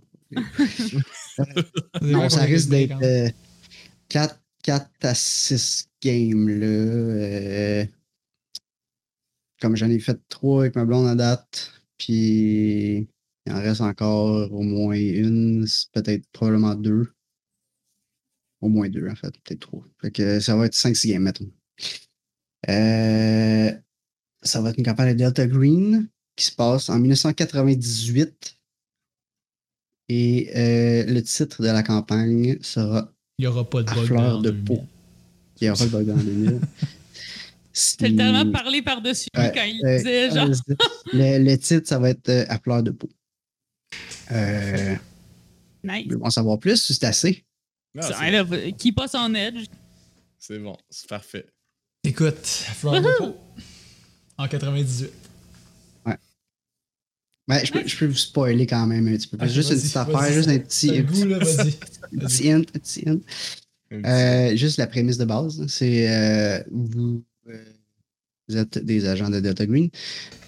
Vrai 2.02 2.30
ça 2.30 2.42
risque 2.44 2.72
est 2.74 2.88
bien 2.88 3.00
d'être 3.00 4.40
4, 4.68 4.92
4 5.00 5.06
à 5.06 5.16
6 5.16 5.90
games. 6.02 6.50
Là, 6.50 6.66
euh, 6.66 7.86
comme 9.62 9.76
j'en 9.76 9.90
ai 9.90 10.00
fait 10.00 10.20
3 10.30 10.62
avec 10.64 10.76
ma 10.76 10.86
blonde 10.86 11.08
à 11.08 11.16
date, 11.16 11.72
puis 11.98 13.08
il 13.46 13.54
en 13.54 13.62
reste 13.62 13.82
encore 13.82 14.52
au 14.52 14.62
moins 14.62 14.98
une, 14.98 15.66
peut-être 15.94 16.28
probablement 16.34 16.76
deux. 16.76 17.14
Au 18.60 18.70
moins 18.70 18.90
deux, 18.90 19.08
en 19.08 19.16
fait, 19.16 19.32
peut-être 19.44 19.60
trois. 19.60 19.86
Ça 20.42 20.56
va 20.56 20.66
être 20.66 20.74
5-6 20.74 21.12
games, 21.12 21.24
mettons. 21.24 21.52
Euh, 22.70 23.72
ça 24.42 24.62
va 24.62 24.72
être 24.72 24.80
une 24.80 24.86
campagne 24.86 25.14
de 25.14 25.18
Delta 25.18 25.46
Green 25.48 26.10
qui 26.36 26.46
se 26.46 26.52
passe 26.52 26.90
en 26.90 27.00
1998. 27.00 28.58
Et 30.10 30.50
euh, 30.56 31.06
le 31.06 31.22
titre 31.22 31.62
de 31.62 31.68
la 31.68 31.84
campagne 31.84 32.58
sera 32.62 33.14
Il 33.38 33.44
n'y 33.44 33.48
aura 33.48 33.70
pas 33.70 33.84
de 33.84 33.90
À 33.92 33.94
bug 33.94 34.42
de 34.42 34.50
2000. 34.52 34.64
peau. 34.66 34.84
Qui 35.56 35.70
aura 35.70 35.84
le 35.84 35.90
bug 35.92 36.10
en 36.10 36.16
2000. 36.18 36.60
Si- 37.72 37.98
T'as 37.98 38.08
tellement 38.08 38.52
parlé 38.52 38.82
par-dessus 38.82 39.28
Ouais, 39.38 39.52
quand 39.54 39.64
il 39.64 39.86
euh, 39.86 39.98
disait, 39.98 40.30
genre. 40.32 40.48
euh, 40.70 40.76
le, 41.14 41.44
le 41.44 41.58
titre, 41.60 41.88
ça 41.88 42.00
va 42.00 42.10
être 42.10 42.28
euh, 42.30 42.46
à 42.50 42.58
fleur 42.58 42.82
de 42.82 42.90
peau. 42.90 43.10
Euh, 44.32 44.96
Nice. 45.84 46.06
vous 46.08 46.14
voulez 46.16 46.26
en 46.26 46.30
savoir 46.32 46.58
plus? 46.58 46.78
C'est 46.92 47.04
assez? 47.04 47.46
Non, 47.94 48.02
Ça, 48.02 48.18
c'est- 48.20 48.32
là, 48.32 48.44
qui 48.76 48.92
passe 48.92 49.14
en 49.14 49.32
edge? 49.36 49.66
c'est 50.40 50.58
bon, 50.58 50.76
c'est 50.90 51.08
parfait. 51.08 51.46
Écoute, 52.04 52.44
fleur 52.46 53.00
de 53.02 53.18
peau. 53.20 53.36
En 54.40 54.48
98. 54.48 55.12
Ben, 57.48 57.64
je, 57.64 57.72
peux, 57.72 57.88
je 57.88 57.98
peux 57.98 58.08
vous 58.08 58.16
spoiler 58.16 58.68
quand 58.68 58.86
même 58.88 59.08
un 59.08 59.16
petit 59.16 59.28
peu. 59.28 59.48
juste 59.48 59.72
une 59.72 59.78
petite 59.78 59.96
affaire, 59.96 60.34
juste 60.34 60.50
un 60.50 60.60
petit, 60.60 60.98
un 60.98 61.02
goût, 61.02 61.26
là, 61.26 61.40
petit, 62.20 62.52
hint, 62.52 62.66
petit 62.72 63.04
hint. 63.08 63.22
Euh, 63.94 64.54
juste 64.58 64.78
la 64.78 64.88
prémisse 64.88 65.18
de 65.18 65.24
base, 65.24 65.66
c'est 65.68 66.10
euh, 66.10 66.62
vous, 66.72 67.24
euh, 67.48 67.64
vous 68.50 68.58
êtes 68.58 68.78
des 68.80 69.06
agents 69.08 69.30
de 69.30 69.40
Delta 69.40 69.66
Green. 69.66 69.90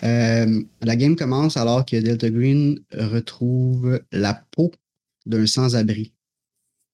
Euh, 0.04 0.62
la 0.82 0.96
game 0.98 1.16
commence 1.16 1.56
alors 1.56 1.86
que 1.86 1.96
Delta 1.96 2.30
Green 2.30 2.80
retrouve 2.92 4.02
la 4.12 4.34
peau 4.52 4.72
d'un 5.26 5.46
sans-abri, 5.46 6.12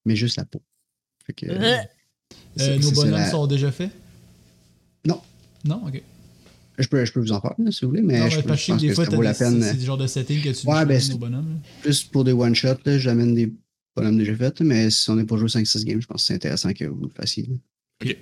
mais 0.06 0.16
juste 0.16 0.38
la 0.38 0.46
peau. 0.46 0.62
Que, 1.36 1.48
nos 1.48 2.92
bonhommes 2.92 3.12
la- 3.12 3.32
sont 3.32 3.48
déjà 3.48 3.72
faits? 3.72 3.90
Non. 5.08 5.20
Non, 5.64 5.82
ok. 5.88 6.00
Je, 6.78 6.88
peux, 6.88 7.06
je 7.06 7.12
peux 7.12 7.20
vous 7.20 7.32
en 7.32 7.40
parler 7.42 7.72
si 7.72 7.86
vous 7.86 7.90
voulez, 7.92 8.02
mais 8.02 8.20
non, 8.20 8.30
je, 8.30 8.38
mais 8.38 8.42
peux- 8.44 8.48
parce 8.50 8.62
je 8.62 8.66
que 8.68 8.72
pense 8.74 8.82
des 8.82 8.88
que 8.90 8.94
fois, 8.96 9.06
ça 9.06 9.16
vaut 9.16 9.22
la 9.22 9.34
des- 9.34 9.40
peine. 9.40 9.62
c'est 9.64 9.74
le 9.74 9.80
genre 9.80 9.98
de 9.98 10.08
setting 10.08 10.42
que 10.42 10.50
tu 10.50 10.68
Ouais, 10.68 10.86
ben, 10.86 10.94
nos 10.96 11.00
c'est- 11.00 11.18
bonhommes. 11.18 11.60
Plus 11.82 12.04
pour 12.04 12.24
des 12.24 12.34
one-shots, 12.34 12.78
là, 12.86 12.98
j'amène 12.98 13.34
des 13.36 13.54
bonhommes 13.96 14.18
déjà 14.18 14.36
faits, 14.36 14.62
mais 14.62 14.90
si 14.92 15.10
on 15.10 15.16
n'est 15.16 15.26
pas 15.26 15.38
joué 15.38 15.48
5-6 15.50 15.84
games, 15.86 16.02
je 16.02 16.08
pense 16.08 16.22
que 16.24 16.28
c'est 16.28 16.34
intéressant 16.34 16.74
que 16.74 16.86
vous 16.86 17.04
le 17.04 17.10
fassiez. 17.10 17.48
là. 18.04 18.16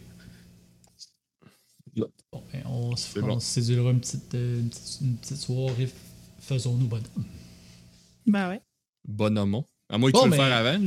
Bon, 1.96 2.44
ben, 2.52 2.64
on 2.66 2.96
se 2.96 3.08
C'est 3.14 3.22
on 3.22 3.28
bon. 3.28 3.40
se 3.40 3.60
une 3.60 4.00
petite, 4.00 4.34
euh, 4.34 4.60
une 4.60 4.70
petite, 4.70 5.02
une 5.02 5.16
petite 5.18 5.38
soirée. 5.38 5.90
Faisons-nous 6.40 6.88
bonhomme. 6.88 7.26
Ben 8.26 8.50
ouais. 8.50 8.62
Bonhommon. 9.08 9.64
À 9.90 9.98
moins 10.00 10.10
que 10.10 10.14
Bon, 10.14 10.24
tu 10.24 10.30
veux 10.30 10.32
mais- 10.32 10.38
le 10.38 10.44
faire 10.44 10.58
avant. 10.58 10.86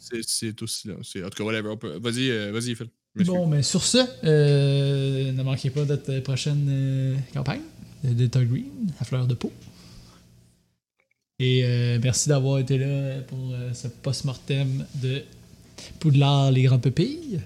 c'est- 0.00 0.62
aussi 0.62 0.88
là. 0.88 0.94
C'est- 1.02 1.22
En 1.22 1.30
tout 1.30 1.38
cas, 1.38 1.44
whatever. 1.44 1.74
Vas-y, 2.00 2.30
euh, 2.30 2.50
vas-y, 2.52 2.74
Phil. 2.74 2.88
Bon, 3.24 3.46
mais 3.46 3.62
sur 3.62 3.82
ce, 3.82 3.98
euh, 4.24 5.32
ne 5.32 5.42
manquez 5.42 5.70
pas 5.70 5.84
notre 5.84 6.20
prochaine 6.20 6.66
euh, 6.68 7.16
campagne 7.34 7.60
de 8.04 8.12
Delta 8.12 8.44
Green 8.44 8.92
à 9.00 9.04
fleur 9.04 9.26
de 9.26 9.34
peau. 9.34 9.52
Et 11.38 11.62
euh, 11.64 11.98
merci 12.02 12.28
d'avoir 12.28 12.58
été 12.58 12.78
là 12.78 13.20
pour 13.28 13.52
euh, 13.52 13.72
ce 13.72 13.88
post-mortem 13.88 14.84
de 14.96 15.22
Poudlard, 16.00 16.50
les 16.50 16.62
grandes 16.64 16.82
pupilles. 16.82 17.40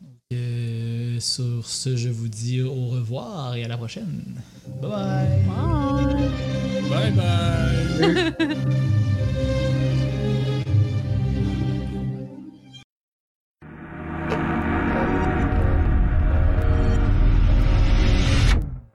Donc, 0.00 1.20
sur 1.20 1.66
ce, 1.66 1.96
je 1.96 2.08
vous 2.08 2.28
dis 2.28 2.60
au 2.62 2.86
revoir 2.88 3.54
et 3.54 3.64
à 3.64 3.68
la 3.68 3.76
prochaine. 3.76 4.22
Bye 4.82 4.90
bye. 4.90 6.26
Bye. 6.90 7.12
Bye 7.12 7.12
bye! 8.38 8.55